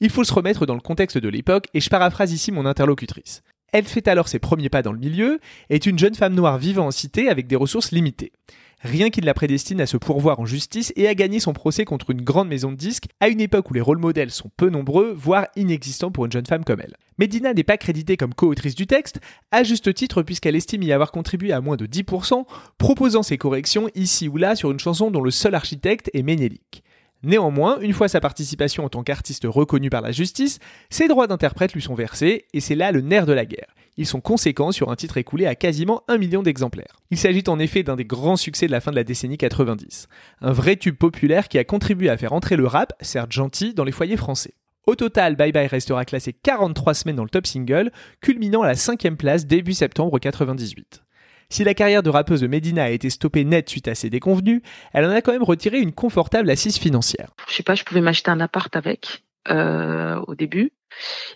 Il 0.00 0.10
faut 0.10 0.22
se 0.22 0.34
remettre 0.34 0.66
dans 0.66 0.74
le 0.74 0.80
contexte 0.80 1.18
de 1.18 1.28
l'époque 1.28 1.66
et 1.72 1.80
je 1.80 1.88
paraphrase 1.88 2.32
ici 2.32 2.52
mon 2.52 2.66
interlocutrice. 2.66 3.42
Elle 3.72 3.84
fait 3.84 4.06
alors 4.06 4.28
ses 4.28 4.38
premiers 4.38 4.68
pas 4.68 4.82
dans 4.82 4.92
le 4.92 4.98
milieu, 4.98 5.40
est 5.70 5.86
une 5.86 5.98
jeune 5.98 6.14
femme 6.14 6.34
noire 6.34 6.58
vivant 6.58 6.86
en 6.86 6.90
cité 6.90 7.28
avec 7.28 7.46
des 7.46 7.56
ressources 7.56 7.90
limitées 7.90 8.32
rien 8.80 9.10
qui 9.10 9.20
ne 9.20 9.26
la 9.26 9.34
prédestine 9.34 9.80
à 9.80 9.86
se 9.86 9.96
pourvoir 9.96 10.40
en 10.40 10.46
justice 10.46 10.92
et 10.96 11.08
à 11.08 11.14
gagner 11.14 11.40
son 11.40 11.52
procès 11.52 11.84
contre 11.84 12.10
une 12.10 12.22
grande 12.22 12.48
maison 12.48 12.70
de 12.70 12.76
disques 12.76 13.06
à 13.20 13.28
une 13.28 13.40
époque 13.40 13.70
où 13.70 13.74
les 13.74 13.80
rôles 13.80 13.98
modèles 13.98 14.30
sont 14.30 14.50
peu 14.56 14.70
nombreux, 14.70 15.12
voire 15.12 15.48
inexistants 15.56 16.10
pour 16.10 16.24
une 16.26 16.32
jeune 16.32 16.46
femme 16.46 16.64
comme 16.64 16.80
elle. 16.80 16.96
Medina 17.18 17.52
n'est 17.52 17.64
pas 17.64 17.76
créditée 17.76 18.16
comme 18.16 18.34
co-autrice 18.34 18.74
du 18.74 18.86
texte, 18.86 19.20
à 19.50 19.64
juste 19.64 19.92
titre 19.94 20.22
puisqu'elle 20.22 20.56
estime 20.56 20.82
y 20.82 20.92
avoir 20.92 21.12
contribué 21.12 21.52
à 21.52 21.60
moins 21.60 21.76
de 21.76 21.86
10%, 21.86 22.44
proposant 22.78 23.22
ses 23.22 23.38
corrections 23.38 23.88
ici 23.94 24.28
ou 24.28 24.36
là 24.36 24.54
sur 24.54 24.70
une 24.70 24.80
chanson 24.80 25.10
dont 25.10 25.22
le 25.22 25.30
seul 25.30 25.54
architecte 25.54 26.10
est 26.14 26.22
Ménélique. 26.22 26.82
Néanmoins, 27.24 27.80
une 27.80 27.92
fois 27.92 28.08
sa 28.08 28.20
participation 28.20 28.84
en 28.84 28.88
tant 28.88 29.02
qu'artiste 29.02 29.46
reconnue 29.48 29.90
par 29.90 30.02
la 30.02 30.12
justice, 30.12 30.60
ses 30.88 31.08
droits 31.08 31.26
d'interprète 31.26 31.72
lui 31.72 31.82
sont 31.82 31.94
versés, 31.94 32.44
et 32.52 32.60
c'est 32.60 32.76
là 32.76 32.92
le 32.92 33.00
nerf 33.00 33.26
de 33.26 33.32
la 33.32 33.44
guerre. 33.44 33.74
Ils 33.96 34.06
sont 34.06 34.20
conséquents 34.20 34.70
sur 34.70 34.92
un 34.92 34.96
titre 34.96 35.16
écoulé 35.16 35.46
à 35.46 35.56
quasiment 35.56 36.04
un 36.06 36.18
million 36.18 36.44
d'exemplaires. 36.44 37.00
Il 37.10 37.18
s'agit 37.18 37.42
en 37.48 37.58
effet 37.58 37.82
d'un 37.82 37.96
des 37.96 38.04
grands 38.04 38.36
succès 38.36 38.68
de 38.68 38.72
la 38.72 38.80
fin 38.80 38.92
de 38.92 38.96
la 38.96 39.02
décennie 39.02 39.36
90. 39.36 40.06
Un 40.40 40.52
vrai 40.52 40.76
tube 40.76 40.96
populaire 40.96 41.48
qui 41.48 41.58
a 41.58 41.64
contribué 41.64 42.08
à 42.08 42.16
faire 42.16 42.32
entrer 42.32 42.54
le 42.54 42.68
rap, 42.68 42.92
certes 43.00 43.32
gentil, 43.32 43.74
dans 43.74 43.82
les 43.82 43.90
foyers 43.90 44.16
français. 44.16 44.54
Au 44.86 44.94
total, 44.94 45.34
Bye 45.34 45.50
Bye 45.50 45.66
restera 45.66 46.04
classé 46.04 46.32
43 46.32 46.94
semaines 46.94 47.16
dans 47.16 47.24
le 47.24 47.28
top 47.28 47.48
single, 47.48 47.90
culminant 48.20 48.62
à 48.62 48.68
la 48.68 48.76
cinquième 48.76 49.16
place 49.16 49.44
début 49.44 49.74
septembre 49.74 50.20
98. 50.20 51.02
Si 51.50 51.64
la 51.64 51.74
carrière 51.74 52.02
de 52.02 52.10
rappeuse 52.10 52.42
de 52.42 52.46
Medina 52.46 52.84
a 52.84 52.90
été 52.90 53.08
stoppée 53.08 53.44
net 53.44 53.68
suite 53.68 53.88
à 53.88 53.94
ses 53.94 54.10
déconvenus, 54.10 54.60
elle 54.92 55.06
en 55.06 55.10
a 55.10 55.22
quand 55.22 55.32
même 55.32 55.42
retiré 55.42 55.80
une 55.80 55.92
confortable 55.92 56.50
assise 56.50 56.78
financière. 56.78 57.30
Je 57.48 57.54
sais 57.54 57.62
pas, 57.62 57.74
je 57.74 57.84
pouvais 57.84 58.02
m'acheter 58.02 58.30
un 58.30 58.40
appart 58.40 58.74
avec 58.76 59.24
euh, 59.48 60.16
au 60.26 60.34
début 60.34 60.72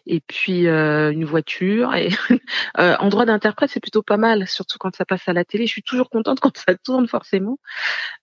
et 0.07 0.20
puis 0.20 0.66
euh, 0.66 1.12
une 1.12 1.25
voiture 1.25 1.94
et 1.94 2.09
euh, 2.79 2.96
en 2.98 3.09
droit 3.09 3.25
d'interprète 3.25 3.70
c'est 3.70 3.81
plutôt 3.81 4.03
pas 4.03 4.16
mal 4.16 4.48
surtout 4.48 4.79
quand 4.79 4.94
ça 4.94 5.05
passe 5.05 5.29
à 5.29 5.33
la 5.33 5.44
télé 5.44 5.66
je 5.66 5.72
suis 5.72 5.83
toujours 5.83 6.11
contente 6.11 6.40
quand 6.40 6.57
ça 6.57 6.75
tourne 6.75 7.07
forcément 7.07 7.59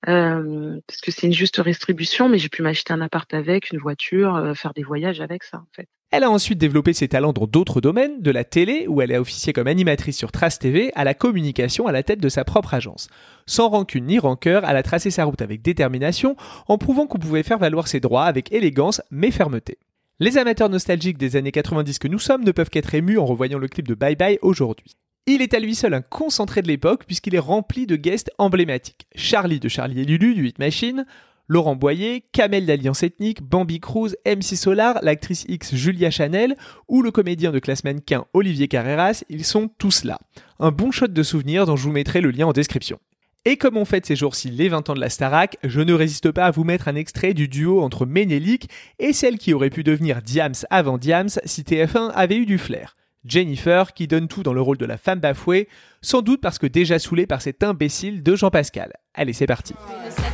euh, 0.08 0.80
parce 0.88 1.02
que 1.02 1.12
c'est 1.12 1.28
une 1.28 1.34
juste 1.34 1.62
distribution 1.62 2.30
mais 2.30 2.40
j'ai 2.40 2.50
pu 2.50 2.62
m'acheter 2.62 2.94
un 2.94 3.02
appart 3.02 3.32
avec 3.34 3.72
une 3.72 3.80
voiture 3.80 4.36
euh, 4.36 4.54
faire 4.54 4.74
des 4.74 4.84
voyages 4.84 5.22
avec 5.22 5.44
ça 5.44 5.58
en 5.58 5.68
fait 5.76 5.88
elle 6.12 6.24
a 6.24 6.32
ensuite 6.32 6.58
développé 6.58 6.94
ses 6.94 7.08
talents 7.08 7.34
dans 7.34 7.46
d'autres 7.46 7.82
domaines, 7.82 8.22
de 8.22 8.32
la 8.32 8.44
télé, 8.44 8.88
où 8.88 9.02
elle 9.02 9.14
a 9.14 9.22
officié 9.22 9.54
comme 9.54 9.68
animatrice 9.68 10.18
sur 10.18 10.32
Trace 10.32 10.58
TV, 10.58 10.92
à 10.96 11.04
la 11.04 11.14
communication 11.14 11.86
à 11.86 11.92
la 11.92 12.02
tête 12.02 12.20
de 12.20 12.30
sa 12.30 12.44
propre 12.44 12.74
agence. 12.74 13.10
Sans 13.46 13.70
rancune 13.70 14.06
ni 14.06 14.18
rancœur, 14.18 14.64
elle 14.68 14.78
a 14.78 14.84
tracé 14.84 15.12
sa 15.12 15.26
route 15.26 15.42
avec 15.42 15.62
détermination, 15.62 16.36
en 16.68 16.80
prouvant 16.80 17.06
qu'on 17.06 17.20
pouvait 17.20 17.44
faire 17.44 17.60
valoir 17.60 17.88
ses 17.88 18.00
droits 18.00 18.26
avec 18.26 18.52
élégance 18.52 19.02
mais 19.12 19.30
fermeté. 19.30 19.78
Les 20.20 20.38
amateurs 20.38 20.70
nostalgiques 20.70 21.18
des 21.18 21.36
années 21.36 21.52
90 21.52 22.00
que 22.00 22.08
nous 22.08 22.20
sommes 22.20 22.44
ne 22.44 22.52
peuvent 22.52 22.70
qu'être 22.70 22.96
émus 22.96 23.20
en 23.20 23.26
revoyant 23.26 23.60
le 23.60 23.68
clip 23.68 23.88
de 23.88 23.94
Bye 23.94 24.16
Bye 24.16 24.40
aujourd'hui. 24.42 24.96
Il 25.28 25.44
est 25.44 25.54
à 25.54 25.60
lui 25.60 25.76
seul 25.76 25.94
un 25.94 26.02
concentré 26.02 26.64
de 26.64 26.68
l'époque 26.68 27.06
puisqu'il 27.06 27.36
est 27.36 27.40
rempli 27.40 27.86
de 27.86 27.96
guests 27.96 28.32
emblématiques. 28.40 29.08
Charlie 29.16 29.60
de 29.60 29.70
Charlie 29.70 30.02
et 30.02 30.06
Lulu 30.06 30.34
du 30.34 30.48
Hit 30.48 30.58
Machine, 30.58 31.06
Laurent 31.50 31.76
Boyer, 31.76 32.24
Kamel 32.32 32.68
d'Alliance 32.68 33.02
Ethnique, 33.02 33.42
Bambi 33.42 33.80
Cruz, 33.80 34.16
MC 34.24 34.56
Solar, 34.56 35.00
l'actrice 35.02 35.46
X 35.50 35.74
Julia 35.74 36.12
Chanel 36.12 36.56
ou 36.88 37.02
le 37.02 37.10
comédien 37.10 37.52
de 37.52 37.58
classe 37.58 37.84
mannequin 37.84 38.26
Olivier 38.34 38.68
Carreras, 38.68 39.24
ils 39.30 39.44
sont 39.44 39.68
tous 39.80 40.04
là. 40.04 40.20
Un 40.60 40.72
bon 40.72 40.92
shot 40.92 41.08
de 41.08 41.24
souvenirs 41.24 41.66
dont 41.66 41.76
je 41.76 41.84
vous 41.84 41.92
mettrai 41.92 42.22
le 42.22 42.30
lien 42.30 42.46
en 42.46 42.54
description. 42.54 43.00
Et 43.46 43.58
comme 43.58 43.78
on 43.78 43.86
fête 43.86 44.06
ces 44.06 44.16
jours-ci 44.16 44.52
les 44.52 44.70
20 44.70 44.92
ans 44.92 44.94
de 44.94 45.00
la 45.00 45.10
Starac, 45.10 45.58
je 45.64 45.82
ne 45.82 45.94
résiste 45.94 46.30
pas 46.30 46.46
à 46.46 46.52
vous 46.52 46.64
mettre 46.64 46.88
un 46.88 46.96
extrait 46.96 47.34
du 47.34 47.48
duo 47.48 47.82
entre 47.82 48.06
Ménélique 48.06 48.70
et 49.00 49.12
celle 49.12 49.40
qui 49.40 49.54
aurait 49.54 49.72
pu 49.72 49.84
devenir 49.84 50.22
Diams 50.22 50.54
avant 50.70 51.00
Diams 51.00 51.30
si 51.46 51.64
TF1 51.64 52.12
avait 52.14 52.38
eu 52.38 52.46
du 52.46 52.60
flair. 52.60 52.96
Jennifer, 53.26 53.94
qui 53.94 54.08
donne 54.08 54.28
tout 54.28 54.44
dans 54.44 54.54
le 54.54 54.62
rôle 54.62 54.78
de 54.78 54.86
la 54.86 54.98
femme 54.98 55.20
bafouée, 55.20 55.68
sans 56.02 56.22
doute 56.22 56.42
parce 56.42 56.58
que 56.58 56.68
déjà 56.68 57.00
saoulée 57.00 57.28
par 57.28 57.42
cet 57.42 57.64
imbécile 57.64 58.24
de 58.24 58.36
Jean 58.36 58.50
Pascal. 58.50 58.94
Allez, 59.14 59.34
c'est 59.34 59.48
parti. 59.48 59.74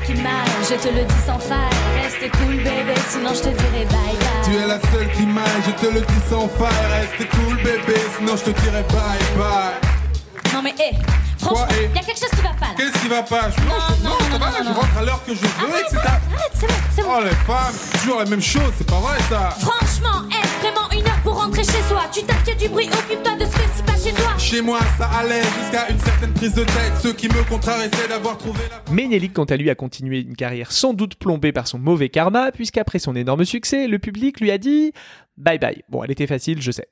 qui 0.06 0.14
m'aille, 0.14 0.24
je 0.70 0.76
te 0.76 0.88
le 0.94 1.04
dis 1.06 1.22
sans 1.26 1.40
faille. 1.40 1.58
Reste 2.04 2.32
cool, 2.38 2.56
bébé, 2.58 2.94
sinon 3.10 3.30
je 3.34 3.42
te 3.42 3.50
dirai 3.50 3.86
bye 3.86 3.88
bye. 3.90 4.44
Tu 4.44 4.56
es 4.56 4.68
la 4.68 4.80
seule 4.80 5.12
qui 5.14 5.26
m'aille, 5.26 5.44
je 5.66 5.72
te 5.88 5.94
le 5.94 6.02
dis 6.02 6.30
sans 6.30 6.48
faille. 6.48 6.70
Reste 6.92 7.30
cool, 7.32 7.56
bébé, 7.58 8.00
sinon 8.18 8.36
je 8.38 8.44
te 8.44 8.62
dirai 8.62 8.84
bye 8.84 9.38
bye. 9.38 10.54
Non 10.54 10.62
mais 10.62 10.74
hé, 10.80 10.96
franchement, 11.40 11.66
Quoi, 11.68 11.76
hé 11.76 11.90
y 11.94 11.98
a 12.00 12.02
quelque 12.04 12.20
chose 12.20 12.30
qui 12.30 12.42
va 12.42 12.50
pas 12.54 12.68
là. 12.68 12.74
Qu'est-ce 12.78 13.02
qui 13.02 13.08
va 13.10 13.24
pas? 13.24 13.50
Je... 13.50 13.60
Non, 13.62 14.10
non, 14.10 14.20
ça 14.20 14.30
non, 14.30 14.38
va, 14.38 14.38
non, 14.38 14.40
là, 14.40 14.52
non, 14.52 14.58
je 14.60 14.64
non. 14.70 14.74
rentre 14.74 14.98
à 14.98 15.04
l'heure 15.04 15.24
que 15.26 15.34
je 15.34 15.40
veux, 15.42 15.48
Arrête, 15.74 15.86
etc. 15.92 16.02
arrête, 16.06 16.52
c'est 16.54 16.68
bon, 16.68 16.74
c'est 16.96 17.02
bon. 17.02 17.10
Oh 17.18 17.24
les 17.24 17.30
femmes, 17.32 17.76
toujours 18.00 18.20
la 18.20 18.26
même 18.26 18.42
chose, 18.42 18.72
c'est 18.78 18.88
pas 18.88 19.00
vrai 19.00 19.18
ça. 19.30 19.50
Franchement, 19.60 20.22
une 20.30 20.34
heure 20.34 20.42
pour 20.44 20.45
rentrer 21.46 21.64
chez 21.64 21.84
soi 21.88 22.02
Tu 22.12 22.24
t'inquiètes 22.24 22.60
du 22.60 22.70
bruit, 22.70 22.88
occupe-toi 22.88 23.36
de 23.36 23.46
ce 23.46 23.52
que 23.52 23.62
c'est 23.76 23.86
pas 23.86 23.98
chez 23.98 24.14
toi 24.16 24.38
Chez 24.38 24.62
moi, 24.62 24.80
ça 24.98 25.08
allait 25.08 25.42
jusqu'à 25.42 25.90
une 25.90 26.00
certaine 26.00 26.34
prise 26.34 26.54
de 26.54 26.64
tête. 26.64 26.94
Ceux 27.02 27.14
qui 27.14 27.28
me 27.28 27.48
contrariaient 27.48 27.90
d'avoir 28.10 28.38
trouvé 28.38 28.60
la. 28.70 28.94
Ménélique, 28.94 29.34
quant 29.34 29.46
à 29.46 29.56
lui, 29.56 29.70
a 29.70 29.76
continué 29.76 30.22
une 30.22 30.36
carrière 30.36 30.72
sans 30.72 30.94
doute 30.94 31.16
plombée 31.16 31.52
par 31.52 31.68
son 31.68 31.78
mauvais 31.80 32.10
karma, 32.10 32.52
puisqu'après 32.52 33.00
son 33.00 33.16
énorme 33.16 33.46
succès, 33.46 33.88
le 33.88 34.00
public 34.00 34.40
lui 34.40 34.52
a 34.52 34.58
dit 34.58 34.92
bye 35.38 35.60
bye. 35.60 35.84
Bon, 35.90 36.04
elle 36.04 36.12
était 36.12 36.28
facile, 36.28 36.62
je 36.62 36.72
sais. 36.72 36.88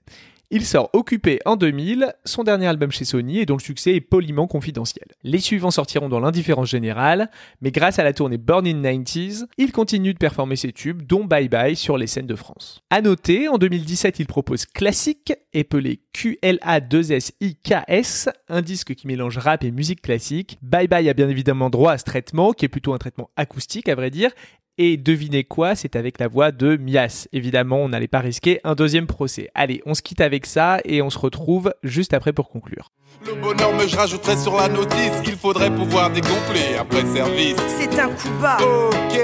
Il 0.56 0.68
sort 0.68 0.92
Occupé 0.94 1.40
en 1.46 1.56
2000, 1.56 2.14
son 2.26 2.44
dernier 2.44 2.68
album 2.68 2.92
chez 2.92 3.06
Sony 3.06 3.40
et 3.40 3.48
dont 3.48 3.56
le 3.56 3.60
succès 3.60 3.96
est 3.96 4.02
poliment 4.02 4.46
confidentiel. 4.46 5.08
Les 5.24 5.40
suivants 5.40 5.72
sortiront 5.72 6.10
dans 6.10 6.20
l'indifférence 6.20 6.70
générale, 6.70 7.32
mais 7.62 7.72
grâce 7.72 7.98
à 7.98 8.04
la 8.04 8.14
tournée 8.14 8.38
Born 8.38 8.68
in 8.68 8.84
90s, 8.84 9.48
il 9.58 9.72
continue 9.72 10.14
de 10.14 10.20
performer 10.20 10.56
ses 10.56 10.72
tubes, 10.72 11.02
dont 11.02 11.26
Bye 11.26 11.50
Bye 11.50 11.76
sur 11.76 11.98
les 11.98 12.06
scènes 12.06 12.28
de 12.28 12.36
France. 12.36 12.84
À 12.92 13.02
noter, 13.02 13.48
en 13.48 13.58
2017, 13.58 14.20
il 14.20 14.28
propose 14.28 14.68
Classique, 14.68 15.34
appelé 15.56 16.02
QLA2SIKS, 16.14 18.30
un 18.48 18.62
disque 18.62 18.94
qui 18.94 19.08
mélange 19.08 19.40
rap 19.40 19.64
et 19.64 19.72
musique 19.72 20.04
classique. 20.04 20.60
Bye 20.62 20.88
Bye 20.88 21.10
a 21.10 21.16
bien 21.16 21.30
évidemment 21.30 21.72
droit 21.72 21.94
à 21.94 21.98
ce 21.98 22.04
traitement, 22.04 22.54
qui 22.54 22.66
est 22.66 22.70
plutôt 22.70 22.94
un 22.94 23.00
traitement 23.00 23.32
acoustique 23.38 23.90
à 23.90 23.96
vrai 23.96 24.12
dire, 24.12 24.30
et 24.78 24.98
devinez 24.98 25.44
quoi, 25.44 25.76
c'est 25.76 25.96
avec 25.96 26.20
la 26.20 26.28
voix 26.28 26.52
de 26.52 26.78
Mias. 26.78 27.28
Évidemment, 27.32 27.78
on 27.78 27.90
n'allait 27.90 28.08
pas 28.08 28.20
risquer 28.20 28.60
un 28.64 28.76
deuxième 28.76 29.08
procès. 29.08 29.50
Allez, 29.54 29.82
on 29.86 29.94
se 29.94 30.02
quitte 30.02 30.22
avec 30.22 30.46
ça 30.46 30.80
et 30.86 31.02
on 31.02 31.10
se 31.10 31.20
retrouve 31.20 31.74
juste 31.84 32.14
après 32.14 32.34
pour 32.34 32.50
conclure. 32.50 32.92
Le 33.26 33.36
bonheur, 33.36 33.74
mais 33.78 33.88
je 33.88 33.96
rajouterai 33.96 34.38
sur 34.38 34.56
la 34.58 34.68
notice. 34.68 35.22
Il 35.26 35.36
faudrait 35.36 35.74
pouvoir 35.74 36.10
dégonfler 36.10 36.76
après 36.80 37.06
service. 37.06 37.56
C'est 37.80 38.00
un 38.00 38.10
coup 38.10 38.30
bas. 38.42 38.58
Ok, 38.62 39.20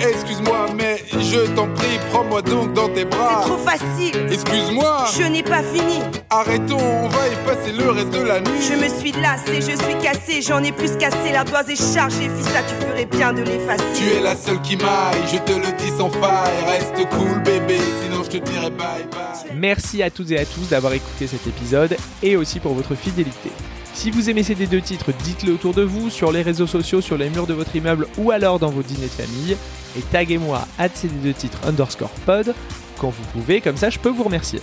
excuse-moi, 0.00 0.66
mais 0.76 1.02
je 1.12 1.46
t'en 1.54 1.68
prie, 1.74 1.98
prends-moi 2.10 2.42
donc 2.42 2.72
dans 2.72 2.88
tes 2.88 3.00
C'est 3.00 3.04
bras. 3.06 3.42
trop 3.42 3.58
facile. 3.58 4.14
Excuse-moi, 4.30 5.04
Je 5.18 5.22
n'ai 5.24 5.42
pas 5.42 5.62
fini. 5.62 6.00
arrêtons, 6.30 6.78
on 6.78 7.08
va 7.08 7.28
y 7.28 7.36
passer 7.46 7.72
le 7.72 7.90
reste 7.90 8.10
de 8.10 8.22
la 8.22 8.40
nuit. 8.40 8.60
Je 8.60 8.74
me 8.74 8.88
suis 8.88 9.12
lassé, 9.12 9.56
je 9.56 9.76
suis 9.76 9.98
cassé, 10.02 10.42
j'en 10.42 10.62
ai 10.62 10.72
plus 10.72 10.96
cassé. 10.96 11.32
L'ardoise 11.32 11.68
est 11.70 11.94
chargée, 11.94 12.28
fils, 12.36 12.46
ça 12.46 12.60
tu 12.68 12.74
ferais 12.86 13.04
bien 13.06 13.32
de 13.32 13.42
l'effacer. 13.42 13.84
Tu 13.96 14.04
es 14.16 14.20
la 14.20 14.36
seule 14.36 14.60
qui 14.62 14.76
m'aille, 14.76 15.22
je 15.32 15.38
te 15.38 15.52
le 15.52 15.72
dis 15.78 15.90
sans 15.96 16.10
faille. 16.10 16.64
Reste 16.66 17.08
cool, 17.10 17.42
bébé, 17.44 17.78
sinon 18.02 18.22
je 18.24 18.30
te 18.30 18.36
dirai 18.38 18.70
bye 18.70 19.06
bye. 19.10 19.54
Merci 19.56 20.02
à 20.02 20.10
toutes 20.10 20.30
et 20.32 20.38
à 20.38 20.44
tous 20.44 20.68
d'avoir 20.70 20.92
écouté 20.92 21.26
cet 21.26 21.46
épisode 21.46 21.96
et 22.22 22.36
aussi 22.36 22.58
pour 22.60 22.74
votre 22.74 22.94
fidélité. 22.94 23.50
Si 23.94 24.10
vous 24.10 24.28
aimez 24.28 24.42
ces 24.42 24.54
deux 24.54 24.80
titres, 24.80 25.12
dites-le 25.22 25.54
autour 25.54 25.72
de 25.72 25.82
vous, 25.82 26.10
sur 26.10 26.32
les 26.32 26.42
réseaux 26.42 26.66
sociaux, 26.66 27.00
sur 27.00 27.16
les 27.16 27.30
murs 27.30 27.46
de 27.46 27.54
votre 27.54 27.74
immeuble 27.74 28.06
ou 28.18 28.32
alors 28.32 28.58
dans 28.58 28.68
vos 28.68 28.82
dîners 28.82 29.06
de 29.06 29.22
famille. 29.22 29.56
Et 29.96 30.02
taguez-moi 30.02 30.66
à 30.78 30.88
CD2 30.88 31.32
titres 31.32 31.58
underscore 31.66 32.10
pod 32.26 32.54
quand 32.98 33.08
vous 33.08 33.24
pouvez, 33.32 33.60
comme 33.60 33.76
ça 33.76 33.90
je 33.90 33.98
peux 33.98 34.10
vous 34.10 34.24
remercier. 34.24 34.60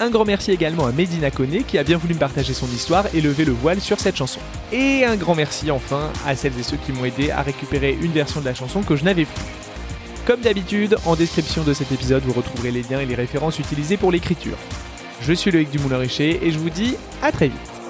Un 0.00 0.10
grand 0.10 0.24
merci 0.24 0.50
également 0.50 0.86
à 0.86 0.92
Medina 0.92 1.30
Koné 1.30 1.62
qui 1.62 1.78
a 1.78 1.84
bien 1.84 1.96
voulu 1.96 2.14
me 2.14 2.18
partager 2.18 2.54
son 2.54 2.66
histoire 2.66 3.06
et 3.14 3.20
lever 3.20 3.44
le 3.44 3.52
voile 3.52 3.80
sur 3.80 4.00
cette 4.00 4.16
chanson. 4.16 4.40
Et 4.72 5.04
un 5.04 5.16
grand 5.16 5.36
merci 5.36 5.70
enfin 5.70 6.10
à 6.26 6.34
celles 6.34 6.58
et 6.58 6.64
ceux 6.64 6.76
qui 6.76 6.92
m'ont 6.92 7.04
aidé 7.04 7.30
à 7.30 7.42
récupérer 7.42 7.96
une 8.02 8.12
version 8.12 8.40
de 8.40 8.46
la 8.46 8.54
chanson 8.54 8.82
que 8.82 8.96
je 8.96 9.04
n'avais 9.04 9.24
plus. 9.26 9.44
Comme 10.26 10.40
d'habitude, 10.40 10.96
en 11.06 11.14
description 11.14 11.62
de 11.62 11.72
cet 11.72 11.92
épisode, 11.92 12.24
vous 12.24 12.32
retrouverez 12.32 12.72
les 12.72 12.82
liens 12.82 13.00
et 13.00 13.06
les 13.06 13.14
références 13.14 13.58
utilisées 13.58 13.96
pour 13.96 14.10
l'écriture. 14.10 14.56
Je 15.20 15.32
suis 15.32 15.52
Loïc 15.52 15.70
Dumoulin-Richer 15.70 16.40
et 16.42 16.50
je 16.50 16.58
vous 16.58 16.70
dis 16.70 16.96
à 17.22 17.30
très 17.30 17.48
vite. 17.48 17.81